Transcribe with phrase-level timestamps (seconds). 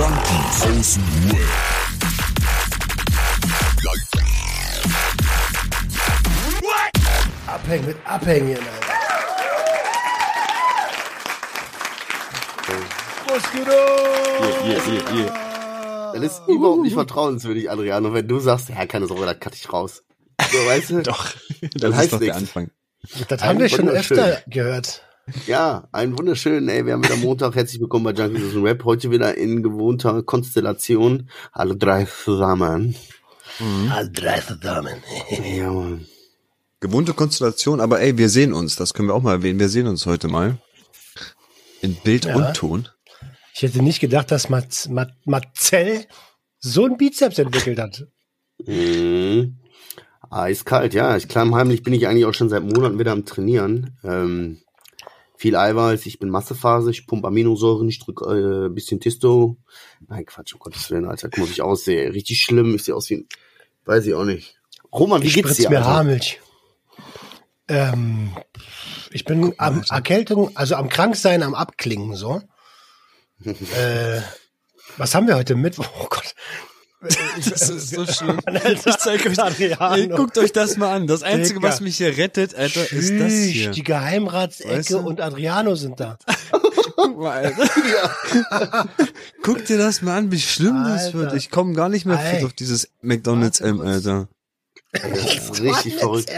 [0.00, 2.50] Junkies aus dem Web.
[7.46, 8.94] Abhängen mit Abhängen, Alter.
[13.28, 14.62] Was geht ab?
[14.64, 15.34] Hier, hier, hier, hier.
[16.14, 19.72] Das ist überhaupt nicht vertrauenswürdig, Adriano, wenn du sagst, ja, keine Sorge, da cut ich
[19.72, 20.02] raus.
[20.50, 21.02] So, weißt du?
[21.02, 22.56] Doch, Das das heißt ist doch der nichts.
[22.56, 22.70] Anfang.
[23.28, 25.04] Das haben wir schon öfter gehört.
[25.46, 29.10] Ja, einen wunderschönen, ey, wir haben wieder Montag, herzlich willkommen bei Junkies dem Rap, heute
[29.10, 32.96] wieder in gewohnter Konstellation, alle drei zusammen.
[33.90, 35.02] Alle drei zusammen.
[35.44, 36.06] Ja, Mann.
[36.80, 39.60] Gewohnte Konstellation, aber ey, wir sehen uns, das können wir auch mal erwähnen.
[39.60, 40.58] Wir sehen uns heute mal.
[41.82, 42.34] In Bild Ja.
[42.36, 42.88] und Ton.
[43.54, 46.06] Ich hätte nicht gedacht, dass Marcel
[46.58, 48.06] so einen Bizeps entwickelt hat.
[48.66, 49.58] Mhm.
[50.30, 51.16] Eiskalt, ja.
[51.16, 53.98] Ich klammheimlich bin ich eigentlich auch schon seit Monaten wieder am Trainieren.
[54.02, 54.62] Ähm,
[55.40, 59.56] viel Eiweiß, ich bin Massephase, ich pumpe Aminosäuren, ich drück äh, bisschen Testo.
[60.06, 62.12] Nein, Quatsch, um Gottes Willen, Alter, guck mal, wie ich aussehe.
[62.12, 63.28] Richtig schlimm, ich sehe aus wie ein,
[63.86, 64.60] weiß ich auch nicht.
[64.92, 65.88] Roman, wie Ich geht's dir, mir Alter?
[65.88, 66.40] Haarmilch.
[67.68, 68.36] Ähm,
[69.12, 72.42] ich bin am Erkältung, also am Kranksein, am Abklingen so.
[73.44, 74.20] äh,
[74.98, 75.88] was haben wir heute Mittwoch?
[76.02, 76.34] Oh Gott.
[77.02, 78.40] Das ist so schlimm.
[78.46, 81.06] Alter, Ich zeig euch, ey, guckt euch das mal an.
[81.06, 81.68] Das Einzige, Digga.
[81.68, 83.70] was mich hier rettet, Alter, ist das hier.
[83.70, 84.98] Die Geheimratsecke Weißt du?
[84.98, 86.18] und Adriano sind da.
[86.96, 88.88] Guck mal, Alter.
[89.42, 91.18] Guck dir das mal an, wie schlimm das Alter.
[91.18, 91.32] wird.
[91.34, 93.80] Ich komme gar nicht mehr fit auf dieses McDonalds M.
[93.80, 94.28] Alter.
[94.92, 96.30] Das ist richtig verrückt.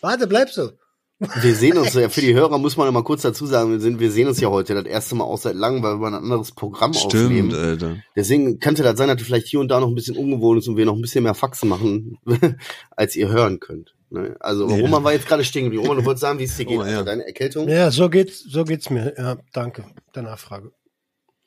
[0.00, 0.72] Warte, bleib so.
[1.20, 4.00] Wir sehen uns ja, für die Hörer muss man immer kurz dazu sagen, wir, sind,
[4.00, 6.52] wir sehen uns ja heute das erste Mal auch seit langem, weil wir ein anderes
[6.52, 7.54] Programm Stimmt, aufnehmen.
[7.54, 7.96] Alter.
[8.16, 10.78] Deswegen könnte das sein, dass vielleicht hier und da noch ein bisschen ungewohnt ist und
[10.78, 12.18] wir noch ein bisschen mehr Faxen machen,
[12.96, 13.94] als ihr hören könnt.
[14.08, 14.34] Ne?
[14.40, 14.76] Also Ja.
[14.76, 15.82] Roman war jetzt gerade stehen geblieben.
[15.82, 16.78] Roman, du wolltest sagen, wie es dir geht.
[16.78, 16.92] Oh, ja.
[16.92, 17.68] also deine Erkältung?
[17.68, 19.14] Ja, so geht's, so geht's mir.
[19.18, 20.72] Ja, danke der Nachfrage.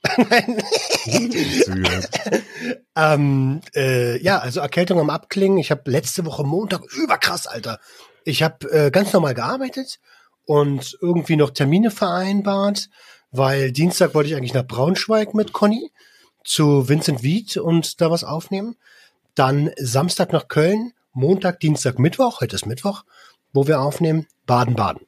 [2.96, 5.58] Ähm, äh, ja, also Erkältung am Abklingen.
[5.58, 7.80] Ich habe letzte Woche Montag überkrass, Alter.
[8.26, 10.00] Ich habe äh, ganz normal gearbeitet
[10.46, 12.90] und irgendwie noch Termine vereinbart,
[13.32, 15.92] weil Dienstag wollte ich eigentlich nach Braunschweig mit Conny
[16.44, 18.76] zu Vincent Wied und da was aufnehmen.
[19.36, 23.04] Dann Samstag nach Köln, Montag, Dienstag, Mittwoch, heute ist Mittwoch,
[23.52, 25.08] wo wir aufnehmen, Baden-Baden.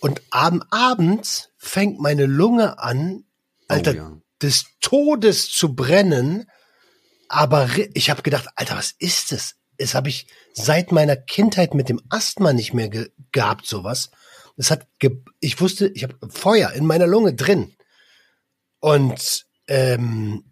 [0.00, 3.24] Und am Abend fängt meine Lunge an,
[3.68, 4.12] Alter, Oh, ja.
[4.42, 6.48] des Todes zu brennen.
[7.28, 9.56] Aber ich habe gedacht, Alter, was ist das?
[9.78, 14.10] Das habe ich seit meiner Kindheit mit dem Asthma nicht mehr ge gehabt, sowas.
[14.56, 17.74] Das hat, ge ich wusste, ich habe Feuer in meiner Lunge drin.
[18.80, 20.44] Und ähm,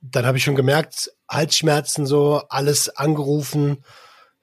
[0.00, 3.84] dann habe ich schon gemerkt, Halsschmerzen so, alles angerufen,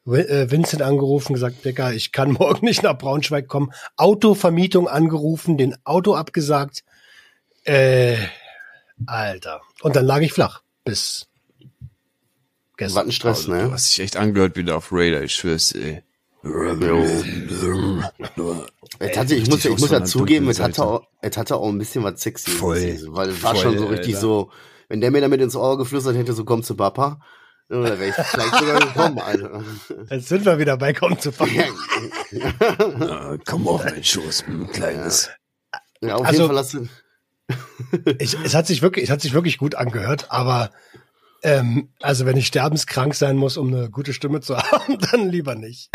[0.05, 3.71] äh, Vincent angerufen, gesagt, Digga, ich kann morgen nicht nach Braunschweig kommen.
[3.95, 6.83] Autovermietung angerufen, den Auto abgesagt.
[7.63, 8.17] Äh,
[9.05, 9.61] Alter.
[9.81, 11.27] Und dann lag ich flach bis
[12.79, 13.07] Was gestern.
[13.07, 13.71] ein Stress, Du ne?
[13.71, 16.03] hast dich echt angehört wieder auf Raider, ich schwör's, ey.
[18.99, 21.77] Es hatte, ich muss, ich muss ja zugeben, es hatte, auch, es hatte auch ein
[21.77, 22.51] bisschen was sexy.
[22.51, 22.97] Voll.
[23.09, 24.21] Weil es war Voll, schon so richtig Alter.
[24.21, 24.51] so,
[24.89, 27.19] wenn der mir damit ins Ohr geflüstert hätte, so komm zu Papa,
[27.69, 29.63] dann wäre ich vielleicht sogar gekommen, Alter.
[30.09, 31.63] Jetzt sind wir wieder bei Kaum zu fangen.
[32.79, 35.29] Ah, komm auf meinen Schoß, mein Kleines.
[36.01, 36.87] Ja, auf Also- jeden Fall hast du,
[38.19, 40.71] Ich, es hat sich wirklich, es hat sich wirklich gut angehört, aber
[41.43, 45.55] ähm, also wenn ich sterbenskrank sein muss, um eine gute Stimme zu haben, dann lieber
[45.55, 45.89] nicht.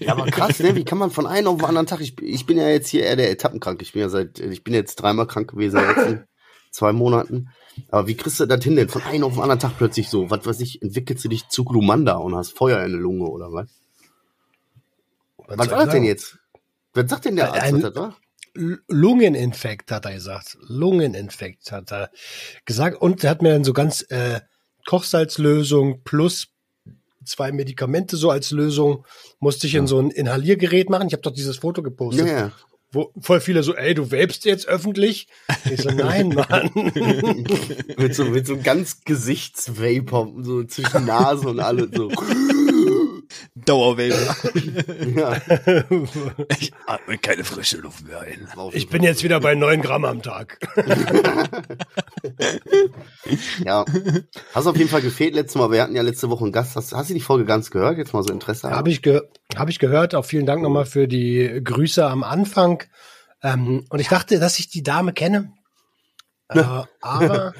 [0.00, 0.74] Ja, aber krass, ne?
[0.76, 2.00] Wie kann man von einem auf den anderen Tag?
[2.00, 3.80] Ich, ich bin ja jetzt hier eher der Etappenkrank.
[3.82, 6.24] Ich bin ja seit, ich bin jetzt dreimal krank gewesen in den letzten
[6.70, 7.48] zwei Monaten.
[7.90, 8.88] Aber wie kriegst du das hin denn?
[8.88, 11.64] Von einem auf den anderen Tag plötzlich so, was weiß ich, entwickelst du dich zu
[11.64, 13.68] Glumanda und hast Feuer in der Lunge oder was?
[15.46, 16.38] Was soll war das denn jetzt?
[16.94, 18.16] Was sagt denn der Arzt, Ein- was das war?
[18.88, 20.58] Lungeninfekt, hat er gesagt.
[20.60, 22.10] Lungeninfekt, hat er
[22.64, 23.00] gesagt.
[23.00, 24.40] Und er hat mir dann so ganz äh,
[24.86, 26.48] Kochsalzlösung plus
[27.28, 29.04] zwei Medikamente so als Lösung,
[29.38, 31.08] musste ich in so ein Inhaliergerät machen.
[31.08, 32.52] Ich habe doch dieses Foto gepostet, ja.
[32.90, 35.28] wo voll viele so, ey, du vapest jetzt öffentlich?
[35.70, 36.70] Ich so, nein, Mann.
[37.98, 42.10] mit so, mit so ganz Gesichtsvapor, so zwischen Nase und alle, so.
[43.54, 44.34] Dauerwelle.
[45.16, 45.36] Ja.
[46.60, 48.48] Ich atme keine frische Luft mehr ein.
[48.72, 50.58] Ich bin jetzt wieder bei neun Gramm am Tag.
[53.64, 53.84] Ja.
[54.54, 55.70] Hast auf jeden Fall gefehlt letztes Mal.
[55.70, 56.76] Wir hatten ja letzte Woche einen Gast.
[56.76, 57.98] Hast, hast du die Folge ganz gehört?
[57.98, 58.70] Jetzt mal so Interesse.
[58.70, 59.20] Habe ich, ge
[59.56, 60.14] hab ich gehört.
[60.14, 62.84] Auch vielen Dank nochmal für die Grüße am Anfang.
[63.42, 65.52] Ähm, und ich dachte, dass ich die Dame kenne.
[66.48, 66.62] Äh,
[67.00, 67.52] aber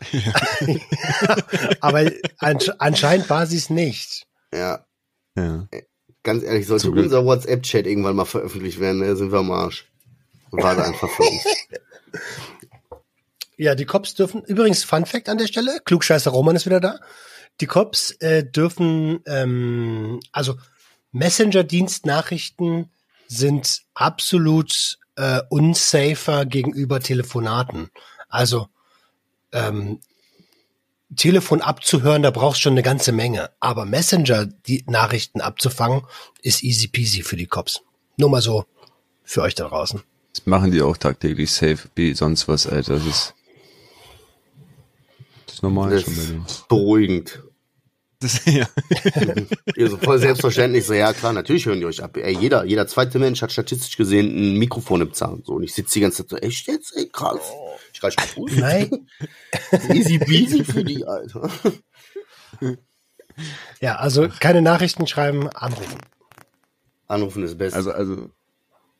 [1.80, 4.26] aber ansch anscheinend war sie es nicht.
[4.52, 4.84] Ja.
[5.38, 5.80] Ja.
[6.22, 9.86] Ganz ehrlich, sollte Zum unser WhatsApp-Chat irgendwann mal veröffentlicht werden, ne, sind wir am Arsch.
[10.50, 11.44] War da einfach für uns.
[13.60, 17.00] Ja, die Cops dürfen, übrigens Fun Fact an der Stelle, Klugscheißer Roman ist wieder da.
[17.60, 20.54] Die Cops äh, dürfen, ähm, also
[21.10, 22.88] Messenger-Dienstnachrichten
[23.26, 27.90] sind absolut äh, unsafer gegenüber Telefonaten.
[28.28, 28.68] Also
[29.50, 30.00] ähm,
[31.16, 33.50] Telefon abzuhören, da brauchst schon eine ganze Menge.
[33.60, 36.02] Aber Messenger, die Nachrichten abzufangen,
[36.42, 37.80] ist easy peasy für die Cops.
[38.16, 38.66] Nur mal so
[39.24, 40.02] für euch da draußen.
[40.34, 42.94] Das machen die auch tagtäglich safe, wie sonst was, Alter.
[42.94, 43.34] Das ist,
[45.46, 46.46] das ist normal Das schon bei denen.
[46.46, 47.42] ist beruhigend.
[48.20, 48.66] Das, ja.
[49.76, 50.84] Ja, so voll selbstverständlich.
[50.84, 52.16] So, ja klar, natürlich hören die euch ab.
[52.16, 55.42] Ey, jeder, jeder zweite Mensch hat statistisch gesehen ein Mikrofon im Zahn.
[55.44, 57.40] So, und ich sitze die ganze Zeit so, echt jetzt, ey, krass.
[57.92, 58.52] Ich reiß mal Fuß.
[58.56, 59.08] Nein.
[59.92, 61.50] Easy peasy für die, Alter.
[63.80, 65.98] Ja, also keine Nachrichten schreiben, anrufen.
[67.06, 67.76] Anrufen ist best.
[67.76, 68.30] Also, also,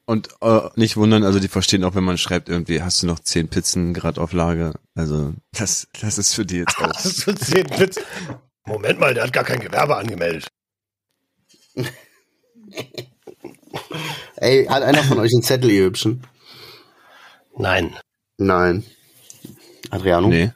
[0.06, 3.18] und äh, nicht wundern, also die verstehen auch, wenn man schreibt, irgendwie, hast du noch
[3.18, 4.74] zehn Pizzen gerade auf Lager?
[4.94, 6.92] Also, das, das ist für die jetzt auch.
[6.92, 8.00] Das ist zehn Witz.
[8.68, 10.46] Moment mal, der hat gar kein Gewerbe angemeldet.
[14.36, 16.26] ey, hat einer von euch einen Zettel, ihr Hübschen?
[17.56, 17.96] Nein.
[18.36, 18.84] Nein.
[19.90, 20.28] Adriano?
[20.28, 20.52] Nee.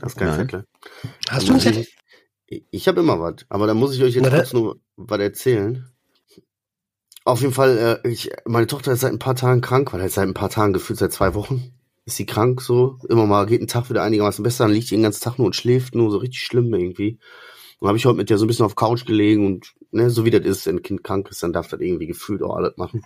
[0.00, 0.38] Das ist kein Nein.
[0.38, 0.64] Zettel.
[1.28, 1.86] Hast du einen Zettel?
[2.46, 5.18] Ich, ich habe immer was, aber da muss ich euch jetzt Na, kurz nur was
[5.18, 5.90] erzählen.
[7.24, 10.12] Auf jeden Fall, äh, ich, meine Tochter ist seit ein paar Tagen krank, weil halt
[10.12, 11.72] seit ein paar Tagen gefühlt seit zwei Wochen
[12.08, 12.98] ist sie krank so.
[13.08, 15.46] Immer mal geht ein Tag wieder einigermaßen besser, dann liegt die den ganzen Tag nur
[15.46, 17.18] und schläft nur so richtig schlimm irgendwie.
[17.80, 20.24] Und habe ich heute mit der so ein bisschen auf Couch gelegen und ne, so
[20.24, 22.76] wie das ist, wenn ein Kind krank ist, dann darf das irgendwie gefühlt auch alles
[22.76, 23.02] machen.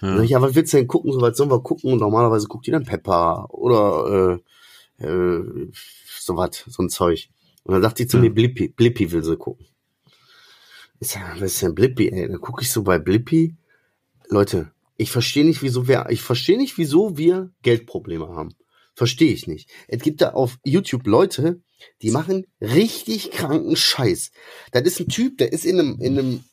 [0.00, 0.16] Ja.
[0.16, 0.22] Ja.
[0.22, 1.12] ja, was willst du denn gucken?
[1.12, 1.92] So was sollen wir gucken?
[1.92, 4.40] Und normalerweise guckt die dann Pepper oder
[4.98, 5.70] äh, äh,
[6.18, 7.28] so was, so ein Zeug.
[7.62, 8.24] Und dann sagt die zu Ja.
[8.24, 9.66] mir, Blippi, Blippi will sie gucken.
[10.98, 12.28] Ich sag, was ist denn Blippi, ey?
[12.28, 13.56] Dann gucke ich so bei Blippi.
[14.28, 18.54] Leute, ich verstehe nicht, wieso wir, ich verstehe nicht, wieso wir Geldprobleme haben.
[18.94, 19.70] Verstehe ich nicht.
[19.88, 21.60] Es gibt da auf YouTube Leute,
[22.02, 24.30] die machen richtig kranken Scheiß.
[24.72, 26.44] Das ist ein Typ, der ist in einem, in einem,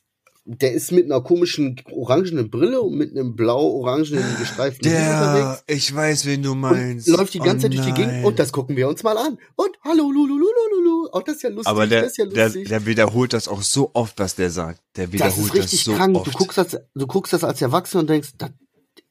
[0.44, 5.64] der ist mit einer komischen orangenen Brille und mit einem blau-orangenen gestreiften unterwegs.
[5.66, 8.50] ich weiß, wen du Und läuft die ganze Oh Zeit durch die Gegend und das
[8.50, 9.38] gucken wir uns mal an.
[9.56, 11.08] Und hallo, lululululu.
[11.12, 11.68] Auch das ist ja lustig.
[11.68, 12.68] Aber der, das ist ja der, lustig.
[12.68, 14.80] der wiederholt das auch so oft, was der sagt.
[14.96, 16.16] Der das wiederholt ist richtig so krank.
[16.16, 16.26] oft.
[16.26, 18.50] Du guckst das, du guckst das als Erwachsener und denkst, das,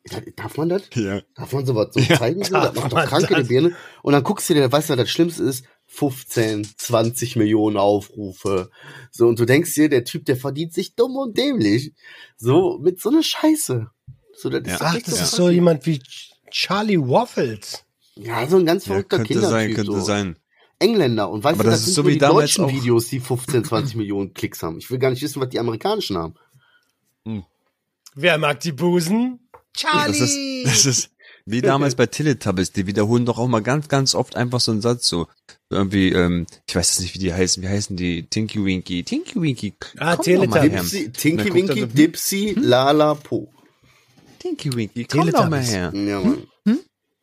[0.06, 0.84] das, darf man das?
[0.96, 1.22] ja.
[1.36, 2.44] Darf man sowas so Ja, zeigen?
[2.44, 2.54] So?
[2.56, 3.48] Das macht doch krank in das?
[3.48, 3.76] der Birne.
[4.02, 5.64] Und dann guckst du dir, weißt du, was das Schlimmste ist?
[5.92, 8.70] 15, 20 Millionen Aufrufe.
[9.12, 11.94] So, und du denkst dir, der Typ, der verdient sich dumm und dämlich.
[12.38, 13.90] So, mit so einer Scheiße.
[14.34, 14.76] So, das Ja.
[14.76, 16.02] ist Ach, das so ist so jemand wie
[16.52, 17.84] Charlie Waffles.
[18.16, 19.52] Ja, so ein ganz ja, verrückter könnte Kindertyp.
[19.52, 20.02] sein, könnte so.
[20.02, 20.36] sein.
[20.78, 21.30] Engländer.
[21.30, 23.08] Und weißt Aber du, das das, ist sind so wie die damals deutschen auch- Videos,
[23.08, 24.78] die 15, 20 Millionen Klicks haben.
[24.78, 26.36] Ich will gar nicht wissen, was die amerikanischen haben.
[28.16, 29.40] Wer mag die Busen?
[29.82, 31.12] Das ist, das ist
[31.52, 32.72] wie damals bei Teletubbies.
[32.72, 35.28] Die wiederholen doch auch mal ganz, ganz oft einfach so einen Satz so.
[35.70, 37.62] Irgendwie, ähm, ich weiß jetzt nicht, wie die heißen.
[37.62, 38.24] Wie heißen die?
[38.24, 39.04] Tinky Winky.
[39.04, 39.74] Tinky Winky.
[39.98, 40.94] Ah, komm doch mal Teletubbies.
[40.94, 41.14] her.
[41.14, 43.52] Tinky Winky, so, Dipsy, Lala, Po.
[44.40, 45.92] Tinky Winky, komm doch mal her.
[45.94, 46.44] Ja, Mann.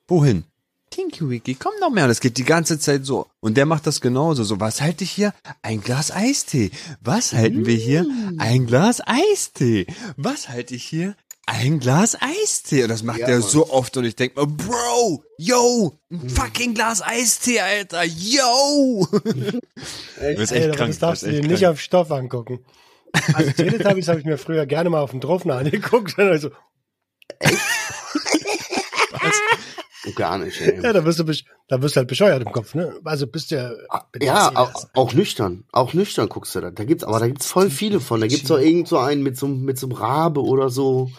[0.09, 0.45] Wohin?
[0.91, 2.03] Tinky Winky, komm doch mal.
[2.03, 3.27] Und das geht die ganze Zeit so.
[3.41, 4.45] Und der macht das genauso.
[4.45, 5.35] So, was halte ich hier?
[5.63, 6.71] Ein Glas Eistee.
[7.01, 8.07] Was halten wir hier?
[8.39, 9.87] Ein Glas Eistee.
[10.17, 11.17] Was halte ich hier?
[11.49, 12.83] Ein Glas Eistee.
[12.83, 13.49] Und das macht Ja, er Mann.
[13.49, 13.97] so oft.
[13.97, 19.07] Und ich denk mir, Bro, yo, ein fucking Glas Eistee, Alter, yo.
[20.21, 20.91] Das ist echt aber krank.
[20.91, 21.75] das darfst das du dir nicht krank.
[21.75, 22.65] auf Stoff angucken.
[23.35, 26.19] Also Teletubbies habe ich mir früher gerne mal auf dem Tropfen angeguckt.
[26.19, 26.51] Und also,
[30.15, 30.81] Gar nicht, ey.
[30.83, 31.25] ja, da wirst du,
[31.69, 32.95] da wirst du halt bescheuert im Kopf, ne?
[33.05, 33.73] Also bist du ja.
[34.23, 35.65] Ja, auch, auch nüchtern.
[35.73, 36.71] Auch nüchtern guckst du da.
[36.71, 38.21] Da gibt's, aber da gibt's voll viele von.
[38.21, 41.11] Da gibt's auch irgend so einen mit so, mit so einem Rabe oder so.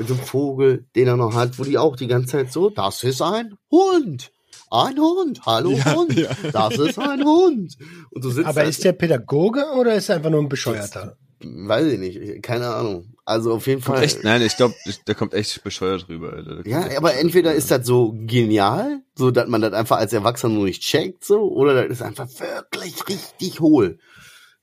[0.00, 2.70] Mit so einem Vogel, den er noch hat, wo die auch die ganze Zeit so,
[2.70, 4.32] das ist ein Hund.
[4.70, 5.42] Ein Hund.
[5.44, 6.14] Hallo Ja, Hund.
[6.14, 6.30] ja.
[6.52, 7.76] Das ist ein Hund.
[8.10, 11.18] Und du sitzt Aber da- ist der Pädagoge oder ist er einfach nur ein Bescheuerter?
[11.42, 13.12] weiß ich nicht, keine Ahnung.
[13.26, 14.04] Also auf jeden Kommt Fall.
[14.06, 14.74] echt, nein, ich glaube,
[15.06, 16.66] der kommt echt bescheuert rüber, Alter.
[16.66, 17.58] Ja, aber entweder rüber.
[17.58, 21.50] ist das so genial, so dass man das einfach als Erwachsener nur nicht checkt, so,
[21.52, 23.98] oder das ist einfach wirklich richtig hohl.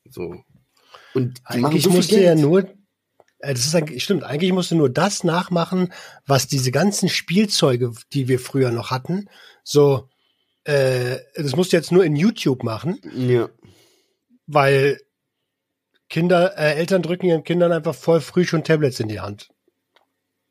[0.10, 0.36] So.
[1.16, 2.66] Und die machen Eigentlich so viel musst du ja nur,
[3.40, 5.94] das ist eigentlich, stimmt, eigentlich musst du nur das nachmachen,
[6.26, 9.30] was diese ganzen Spielzeuge, die wir früher noch hatten,
[9.64, 10.10] so,
[10.64, 13.50] äh, das musst du jetzt nur in YouTube machen, Ja.
[14.48, 15.00] weil
[16.10, 19.50] Kinder, äh, Eltern drücken ihren Kindern einfach voll früh schon Tablets in die Hand.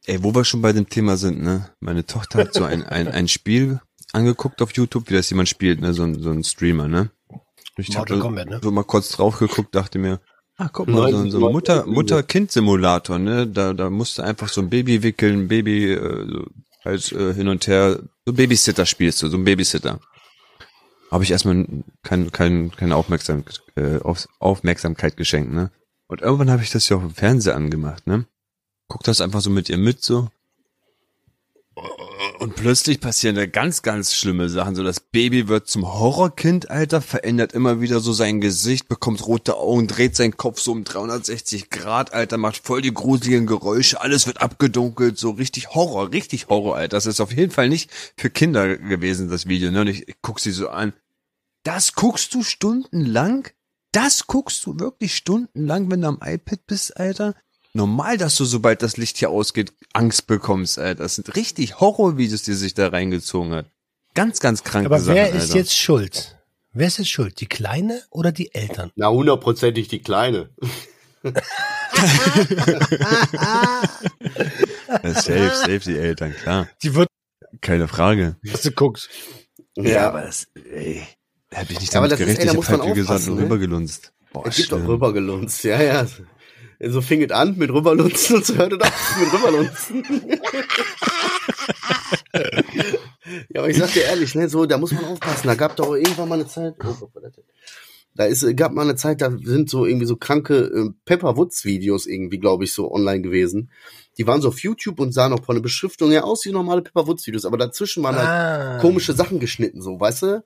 [0.05, 1.71] Ey, wo wir schon bei dem Thema sind, ne?
[1.81, 3.81] Meine Tochter hat so ein, ein, ein Spiel
[4.12, 5.95] angeguckt auf YouTube, wie das jemand spielt, ne?
[5.95, 7.11] So ein, so ein Streamer, ne?
[7.78, 8.61] Ich hab Mortal Kombat, ne?
[8.62, 10.21] so mal kurz drauf geguckt, dachte mir,
[10.56, 13.46] ah, guck mal, so, so ein 90, Mutter, Mutter-Kind-Simulator, ne?
[13.46, 16.46] Da, da musst du einfach so ein Baby wickeln, Baby, äh, so
[16.84, 20.00] halt äh, hin und her so Babysitter spielst, du, so ein Babysitter.
[21.10, 21.66] Habe ich erstmal
[22.02, 23.44] kein, kein, keine Aufmerksam,
[23.76, 25.70] äh, Auf, Aufmerksamkeit geschenkt, ne?
[26.08, 28.26] Und irgendwann habe ich das ja auch im Fernseher angemacht, ne?
[28.88, 30.28] Guck das einfach so mit ihr mit, so.
[32.38, 34.75] Und plötzlich passieren da ganz, ganz schlimme Sachen.
[34.75, 39.56] So, das Baby wird zum Horrorkind, Alter, verändert immer wieder so sein Gesicht, bekommt rote
[39.56, 44.26] Augen, dreht seinen Kopf so um 360 Grad, Alter, macht voll die gruseligen Geräusche, alles
[44.26, 46.96] wird abgedunkelt, so richtig Horror, richtig Horror, Alter.
[46.96, 49.80] Das ist auf jeden Fall nicht für Kinder gewesen, das Video, ne?
[49.82, 50.92] Und ich, ich guck sie so an.
[51.64, 53.49] Das guckst du stundenlang?
[53.92, 57.35] Das guckst du wirklich stundenlang, wenn du am iPad bist, Alter?
[57.76, 61.04] Normal, dass du, sobald das Licht hier ausgeht, Angst bekommst, Alter.
[61.04, 63.71] Das sind richtig Horrorvideos, die sich da reingezogen hat.
[64.14, 64.87] Ganz, ganz krank.
[64.87, 65.56] Aber wer ist Alter.
[65.56, 66.37] jetzt schuld?
[66.73, 67.40] Wer ist jetzt schuld?
[67.40, 68.90] Die Kleine oder die Eltern?
[68.97, 70.50] Na, hundertprozentig die Kleine.
[75.04, 76.68] safe, safe die Eltern, klar.
[76.83, 77.09] Die wird.
[77.61, 78.37] Keine Frage.
[78.50, 79.09] Was du guckst.
[79.76, 81.06] Ja, ja aber das, ey,
[81.50, 82.38] da hab ich nicht damit gerechnet.
[82.38, 83.42] Ist, ey, ich hab halt, wie gesagt, ne?
[83.42, 84.12] rübergelunzt.
[84.33, 86.06] Boah, es gibt doch rübergelunzt, ja, ja.
[86.80, 90.02] So fing es an mit Rüberlunzen und so hörte das mit Rüberlunzen.
[93.49, 95.47] ja, aber ich sag dir ehrlich, ne, so, da muss man aufpassen.
[95.47, 97.09] Da gab doch irgendwann mal eine Zeit, oh,
[98.14, 101.64] da ist, gab mal eine Zeit, da sind so irgendwie so kranke äh, Pepper Woods
[101.64, 103.71] Videos irgendwie, glaube ich, so online gewesen.
[104.18, 106.83] Die waren so auf YouTube und sahen auch von der Beschriftung her aus wie normale
[106.83, 108.78] Pepper Woods Videos, aber dazwischen waren halt ah.
[108.80, 110.45] komische Sachen geschnitten, so, weißt du?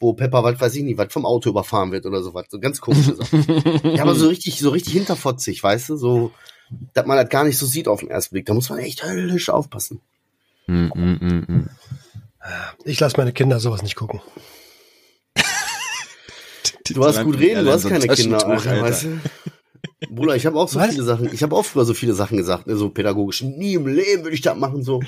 [0.00, 2.46] Wo Pepper, was weiß ich nicht, was vom Auto überfahren wird oder sowas.
[2.48, 3.44] So ganz komische Sachen.
[3.94, 6.32] ja, aber so richtig, so richtig hinterfotzig, weißt du, so,
[6.94, 8.46] dass man das gar nicht so sieht auf den ersten Blick.
[8.46, 10.00] Da muss man echt höllisch aufpassen.
[10.66, 11.70] Mm, mm, mm, mm.
[12.84, 14.22] ich lasse meine Kinder sowas nicht gucken.
[16.88, 19.20] du hast gut reden, du hast keine Kinder, Alter, weißt du?
[20.08, 20.90] Bruder, ich habe auch so Was?
[20.90, 23.42] viele Sachen, ich habe auch früher so viele Sachen gesagt, ne, so pädagogisch.
[23.42, 25.02] Nie im Leben würde ich das machen, so.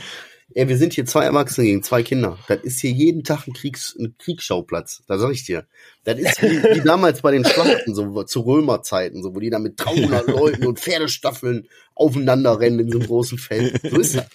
[0.54, 2.38] Ey, wir sind hier zwei Erwachsene gegen zwei Kinder.
[2.49, 5.02] Das ist hier jeden Tag ein, Kriegs-, ein Kriegsschauplatz.
[5.06, 5.66] Da sag ich dir.
[6.04, 9.59] Das ist wie, wie damals bei den Schlachten, so zu Römerzeiten, so, wo die da
[9.59, 13.80] mit 300 Leuten und Pferdestaffeln aufeinander rennen in so einem großen Feld.
[13.90, 14.26] So ist das.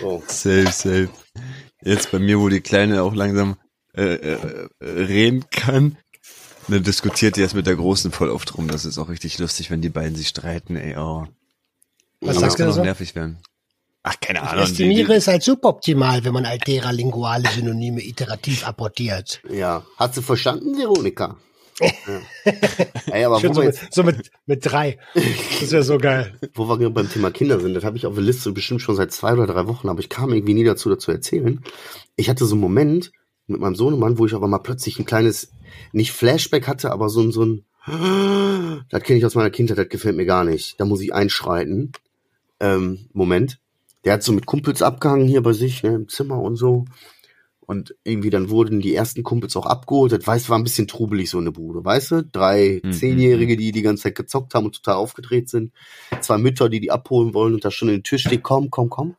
[0.00, 0.22] So.
[0.26, 1.10] Safe, safe.
[1.82, 3.56] Jetzt bei mir, wo die Kleine auch langsam
[3.94, 5.96] äh, äh, reden kann,
[6.68, 8.68] dann diskutiert die erst mit der Großen voll oft rum.
[8.68, 11.26] Das ist auch richtig lustig, wenn die beiden sich streiten, ey, oh.
[12.20, 12.82] Was sagst du da so?
[12.82, 13.38] nervig werden.
[14.02, 14.64] Ach, keine Ahnung.
[14.64, 19.42] Ich estimiere es als suboptimal, wenn man altera linguale Synonyme iterativ apportiert.
[19.50, 19.84] Ja.
[19.98, 21.36] Hat sie verstanden, Veronika?
[21.80, 21.92] ja.
[23.12, 24.98] Ey, aber Schön so, mit, so mit, mit drei.
[25.60, 26.38] Das wäre so geil.
[26.54, 29.12] Wo wir beim Thema Kinder sind, das habe ich auf der Liste bestimmt schon seit
[29.12, 31.62] zwei oder drei Wochen, aber ich kam irgendwie nie dazu, dazu erzählen.
[32.16, 33.12] Ich hatte so einen Moment
[33.46, 35.52] mit meinem Sohnemann, wo ich aber mal plötzlich ein kleines,
[35.92, 37.64] nicht Flashback hatte, aber so ein, so ein,
[38.90, 40.78] das kenne ich aus meiner Kindheit, das gefällt mir gar nicht.
[40.80, 41.92] Da muss ich einschreiten.
[42.60, 43.58] Ähm, Moment
[44.04, 46.84] der hat so mit Kumpels abgehangen hier bei sich, ne, im Zimmer und so.
[47.60, 50.10] Und irgendwie dann wurden die ersten Kumpels auch abgeholt.
[50.10, 52.24] Das weiß, war ein bisschen trubelig so eine Bude, weißt du?
[52.24, 52.90] Drei mhm.
[52.90, 55.72] Zehnjährige, die die ganze Zeit gezockt haben und total aufgedreht sind.
[56.20, 58.90] Zwei Mütter, die die abholen wollen und da schon in den Tisch steht, komm, komm,
[58.90, 59.14] komm.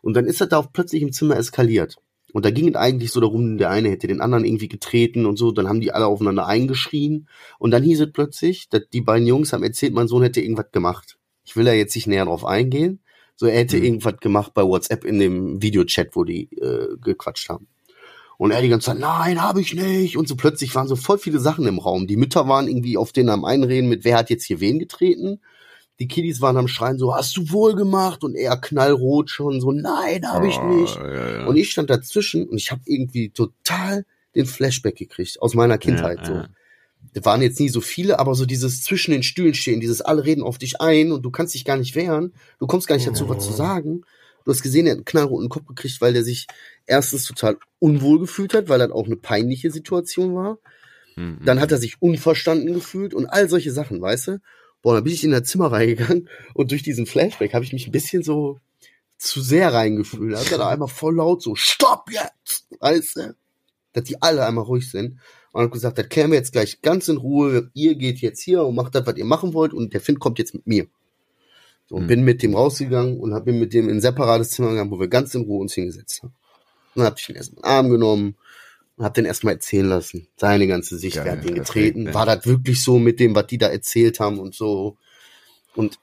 [0.00, 1.96] Und dann ist er da auch plötzlich im Zimmer eskaliert.
[2.32, 5.36] Und da ging es eigentlich so darum, der eine hätte den anderen irgendwie getreten und
[5.36, 5.52] so.
[5.52, 7.28] Dann haben die alle aufeinander eingeschrien.
[7.58, 10.72] Und dann hieß es plötzlich, dass die beiden Jungs haben erzählt, mein Sohn hätte irgendwas
[10.72, 11.18] gemacht.
[11.44, 13.00] Ich will da jetzt nicht näher drauf eingehen.
[13.36, 13.84] So, er hätte mhm.
[13.84, 17.66] irgendwas gemacht bei WhatsApp in dem Videochat, wo die äh, gequatscht haben.
[18.38, 20.16] Und er die ganze Zeit, nein, habe ich nicht.
[20.16, 22.06] Und so plötzlich waren so voll viele Sachen im Raum.
[22.06, 25.40] Die Mütter waren irgendwie auf den am Einreden mit, wer hat jetzt hier wen getreten.
[26.00, 28.24] Die Kiddies waren am Schreien so, hast du wohl gemacht?
[28.24, 30.98] Und er knallrot schon so, nein, habe ich nicht.
[31.00, 31.46] Oh, ja, ja.
[31.46, 36.18] Und ich stand dazwischen und ich habe irgendwie total den Flashback gekriegt aus meiner Kindheit.
[36.22, 36.44] Ja, so
[37.22, 40.42] waren jetzt nie so viele, aber so dieses zwischen den Stühlen stehen, dieses alle reden
[40.42, 43.28] auf dich ein und du kannst dich gar nicht wehren, du kommst gar nicht dazu,
[43.28, 44.02] was zu sagen.
[44.44, 46.46] Du hast gesehen, er hat einen knallroten Kopf gekriegt, weil der sich
[46.86, 50.58] erstens total unwohl gefühlt hat, weil das auch eine peinliche Situation war.
[51.14, 51.40] Mhm.
[51.44, 54.40] Dann hat er sich unverstanden gefühlt und all solche Sachen, weißt du?
[54.80, 57.86] Boah, dann bin ich in das Zimmer reingegangen und durch diesen Flashback habe ich mich
[57.86, 58.58] ein bisschen so
[59.16, 60.32] zu sehr reingefühlt.
[60.32, 62.66] Da hat er da einmal voll laut so, stopp jetzt!
[62.80, 63.36] Weißt du?
[63.92, 65.20] Dass die alle einmal ruhig sind
[65.52, 67.70] und hat gesagt, das kämen wir jetzt gleich ganz in Ruhe.
[67.74, 70.38] Ihr geht jetzt hier und macht das, was ihr machen wollt und der Finn kommt
[70.38, 70.86] jetzt mit mir.
[71.88, 72.08] So, und mhm.
[72.08, 74.98] bin mit dem rausgegangen und hab bin mit dem in ein separates Zimmer gegangen, wo
[74.98, 76.34] wir ganz in Ruhe uns hingesetzt haben.
[76.94, 78.36] Und dann hab ich ihn erstmal in den Arm genommen
[78.96, 80.28] und hab den erstmal erzählen lassen.
[80.36, 82.04] Seine ganze Sicht, Geil, wer hat ihn getreten?
[82.04, 84.96] Perfekt, War das wirklich so mit dem, was die da erzählt haben und so?
[85.74, 85.98] Und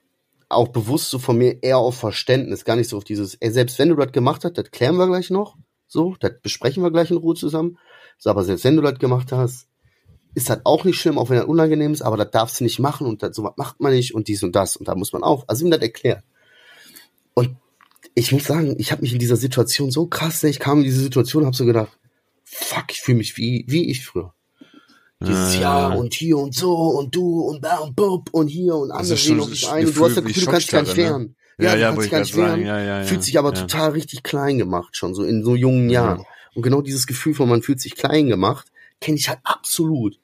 [0.48, 3.78] auch bewusst so von mir eher auf Verständnis, gar nicht so auf dieses, ey, selbst
[3.78, 5.56] wenn du das gemacht hast, das klären wir gleich noch.
[5.86, 7.78] So, das besprechen wir gleich in Ruhe zusammen.
[8.20, 9.66] So, aber selbst wenn du das gemacht hast,
[10.34, 12.78] ist das auch nicht schlimm, auch wenn das unangenehm ist, aber das darfst du nicht
[12.78, 15.24] machen und das, sowas macht man nicht und dies und das und da muss man
[15.24, 16.22] auch, also ihm das erklärt.
[17.34, 17.56] Und
[18.14, 21.00] ich muss sagen, ich habe mich in dieser Situation so krass, ich kam in diese
[21.00, 21.98] Situation, habe so gedacht,
[22.44, 24.34] fuck, ich fühle mich wie wie ich früher.
[25.22, 28.76] Dieses Ja, Jahr und hier und so und du und da und bub und hier
[28.76, 30.66] und andere ist reden schon auf dich ein und du hast das Gefühl du kannst
[30.66, 31.24] dich gar nicht Schockstarre, ne?
[31.24, 31.36] wehren.
[31.58, 32.66] Ja, ja, du kannst ich dich gar nicht wehren.
[32.66, 33.04] ja, ja, ja.
[33.04, 33.60] Fühlt sich aber Ja.
[33.62, 36.24] total richtig klein gemacht schon, so in so jungen Jahren.
[36.54, 38.68] Und genau dieses Gefühl von man fühlt sich klein gemacht,
[39.00, 40.18] kenne ich halt absolut.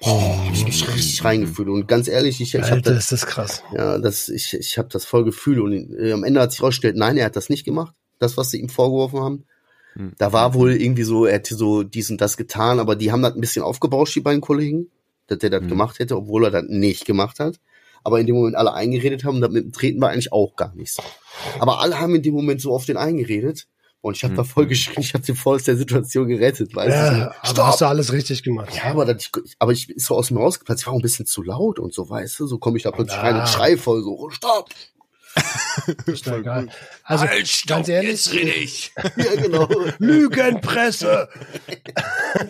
[0.00, 1.68] Boah, hab ich mich richtig reingefühlt.
[1.68, 3.62] Und ganz ehrlich, ich, ich habe das, ist das krass.
[3.74, 5.60] ja, das, ich, ich habe das voll Gefühl.
[5.60, 7.94] Und äh, am Ende hat sich rausgestellt, nein, er hat das nicht gemacht.
[8.20, 9.44] Das, was sie ihm vorgeworfen haben.
[9.94, 10.12] Hm.
[10.18, 13.22] Da war wohl irgendwie so, er hätte so dies und das getan, aber die haben
[13.22, 14.90] das ein bisschen aufgebauscht, die beiden Kollegen,
[15.26, 15.68] dass er das Hm.
[15.68, 17.58] gemacht hätte, obwohl er das nicht gemacht hat.
[18.04, 20.74] Aber in dem Moment alle eingeredet haben, das mit dem Treten war eigentlich auch gar
[20.76, 21.02] nicht so.
[21.58, 23.66] Aber alle haben in dem Moment so auf den eingeredet.
[24.00, 26.88] Und ich habe da voll geschrien, ich habe sie voll aus der Situation gerettet, weißt
[26.96, 27.34] Ja, du?
[27.50, 28.72] aber hast du alles richtig gemacht.
[28.74, 30.82] Ja, aber, das, aber ich ist so aus mir rausgeplatzt.
[30.82, 32.46] Ich war auch ein bisschen zu laut und so, weißt du?
[32.46, 34.70] So komme ich da plötzlich rein und schrei voll so, oh, stopp!
[36.06, 36.68] Ist doch egal.
[37.04, 38.92] Also, Halt, ganz ehrlich, rede ich.
[39.16, 39.68] Ja, genau.
[39.98, 41.28] Lügenpresse.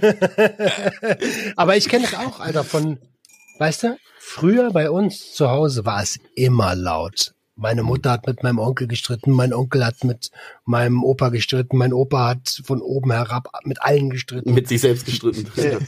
[1.57, 2.99] Aber ich kenne das auch, Alter, von,
[3.59, 7.33] weißt du, früher bei uns zu Hause war es immer laut.
[7.60, 10.30] Meine Mutter hat mit meinem Onkel gestritten, mein Onkel hat mit
[10.64, 14.54] meinem Opa gestritten, mein Opa hat von oben herab mit allen gestritten.
[14.54, 15.48] Mit sich selbst gestritten.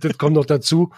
[0.00, 0.90] das kommt noch dazu.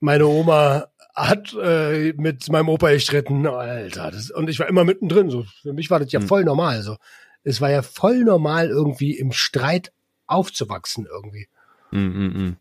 [0.00, 4.10] Meine Oma hat äh, mit meinem Opa gestritten, Alter.
[4.10, 5.28] Das, und ich war immer mittendrin.
[5.28, 6.82] So für mich war das ja voll normal.
[6.82, 6.96] So
[7.44, 9.92] es war ja voll normal irgendwie im Streit
[10.26, 11.48] aufzuwachsen irgendwie.
[11.90, 12.56] Mm, mm, mm.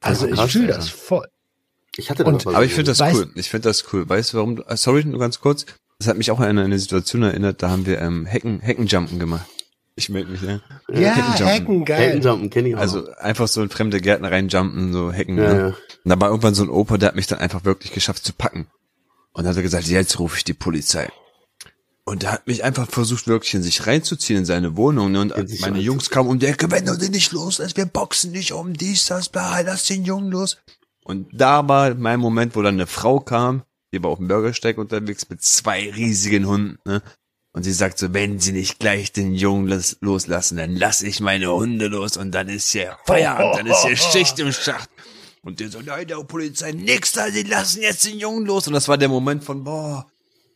[0.00, 1.28] Also ich fühle das voll.
[1.96, 3.30] Ich hatte Und- Aber ich finde das Weißt- cool.
[3.34, 4.08] Ich finde das cool.
[4.08, 4.62] Weißt du warum?
[4.66, 5.64] äh, Sorry, nur ganz kurz.
[5.98, 9.46] Das hat mich auch an eine Situation erinnert, da haben wir ähm, Hecken, Heckenjumpen gemacht.
[9.96, 10.60] Ich melde mich, ja.
[10.88, 11.46] Ja, Heckenjumpen.
[11.46, 12.08] Hacken, geil.
[12.08, 12.80] Heckenjumpen kenne ich auch.
[12.80, 15.38] Also einfach so in fremde Gärten reinjumpen, so Hecken.
[15.38, 15.58] Ja, ne?
[15.60, 15.66] ja.
[15.68, 15.76] Und
[16.10, 18.66] da war irgendwann so ein Opa, der hat mich dann einfach wirklich geschafft zu packen.
[19.32, 21.08] Und dann hat er gesagt, jetzt rufe ich die Polizei.
[22.04, 25.12] Und der hat mich einfach versucht, wirklich in sich reinzuziehen, in seine Wohnung.
[25.12, 25.20] Ne?
[25.20, 25.78] Und sich meine.
[25.78, 29.06] Jungs kamen um die Ecke, wenn du den nicht loslässt, wir boxen dich um dies,
[29.06, 30.58] das, bla, lass den Jungen los.
[31.04, 33.62] Und da war mein Moment, wo dann eine Frau kam,
[33.92, 37.02] die war auf dem Bürgersteig unterwegs mit zwei riesigen Hunden, ne?
[37.52, 41.20] Und sie sagt so, wenn sie nicht gleich den Jungen los- loslassen, dann lass ich
[41.20, 44.90] meine Hunde los und dann ist hier Feierabend, dann ist hier Schicht im Schacht.
[45.42, 48.66] Und der so, nein, der Polizei, nix da, sie lassen jetzt den Jungen los.
[48.66, 50.10] Und das war der Moment von, boah,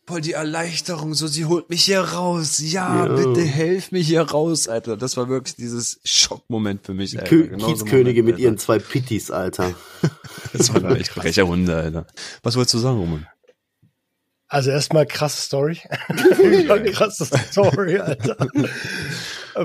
[0.09, 2.61] voll die Erleichterung, so, sie holt mich hier raus.
[2.61, 3.15] Ja, Ja.
[3.15, 4.97] bitte helf mich hier raus, Alter.
[4.97, 7.29] Das war wirklich dieses Schockmoment für mich, Alter.
[7.29, 9.65] Kö Genau Kiezkönige mit ihren zwei Pittis, Alter.
[9.65, 9.75] Alter.
[10.55, 12.07] Das waren echt freche Hunde, Alter.
[12.43, 13.27] Was wolltest du sagen, Roman?
[14.49, 15.79] Also erstmal krasse Story.
[16.93, 18.37] krasse Story, Alter.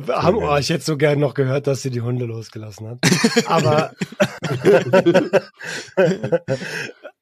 [0.10, 2.98] Haben, oh, ich hätte so gern noch gehört, dass sie die Hunde losgelassen hat.
[3.46, 3.94] Aber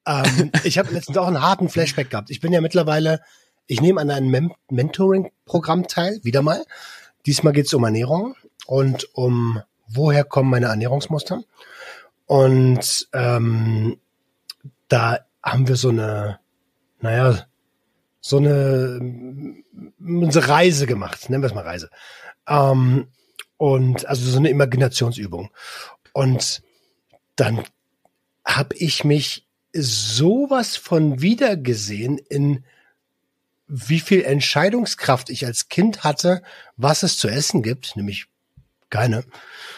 [0.05, 2.29] ähm, ich habe letztens auch einen harten Flashback gehabt.
[2.29, 3.21] Ich bin ja mittlerweile,
[3.67, 6.63] ich nehme an einem Mem Mentoring-Programm teil, wieder mal.
[7.25, 8.35] Diesmal geht es um Ernährung
[8.65, 11.43] und um woher kommen meine Ernährungsmuster.
[12.25, 13.99] Und ähm,
[14.87, 16.39] da haben wir so eine,
[16.99, 17.45] naja,
[18.21, 18.99] so eine
[19.99, 21.89] unsere Reise gemacht, nennen wir es mal Reise.
[22.47, 23.07] Ähm,
[23.57, 25.51] und also so eine Imaginationsübung.
[26.13, 26.61] Und
[27.35, 27.63] dann
[28.45, 32.63] habe ich mich sowas von wiedergesehen in
[33.67, 36.43] wie viel Entscheidungskraft ich als Kind hatte,
[36.75, 38.25] was es zu essen gibt, nämlich
[38.89, 39.23] keine.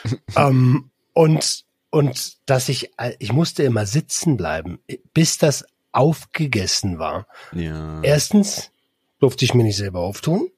[0.35, 4.79] ähm, und und dass ich ich musste immer sitzen bleiben,
[5.13, 7.27] bis das aufgegessen war.
[7.51, 8.01] Ja.
[8.01, 8.71] Erstens
[9.19, 10.49] durfte ich mir nicht selber auftun.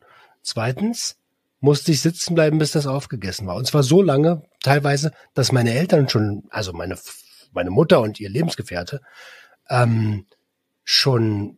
[0.42, 1.18] Zweitens
[1.60, 3.56] musste ich sitzen bleiben, bis das aufgegessen war.
[3.56, 6.98] Und zwar so lange, teilweise, dass meine Eltern schon, also meine,
[7.56, 9.02] meine Mutter und ihr Lebensgefährte,
[9.70, 10.26] ähm,
[10.84, 11.58] schon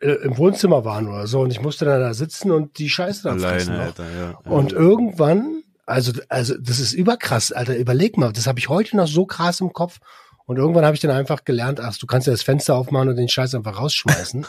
[0.00, 1.40] äh, im Wohnzimmer waren oder so.
[1.40, 3.72] Und ich musste dann da sitzen und die Scheiße da fressen.
[3.72, 3.84] Alleine, noch.
[3.86, 4.38] Alter, ja.
[4.50, 9.08] Und irgendwann, also, also das ist überkrass, Alter, überleg mal, das habe ich heute noch
[9.08, 10.00] so krass im Kopf.
[10.46, 13.14] Und irgendwann habe ich dann einfach gelernt, ach, du kannst ja das Fenster aufmachen und
[13.14, 14.44] den Scheiß einfach rausschmeißen.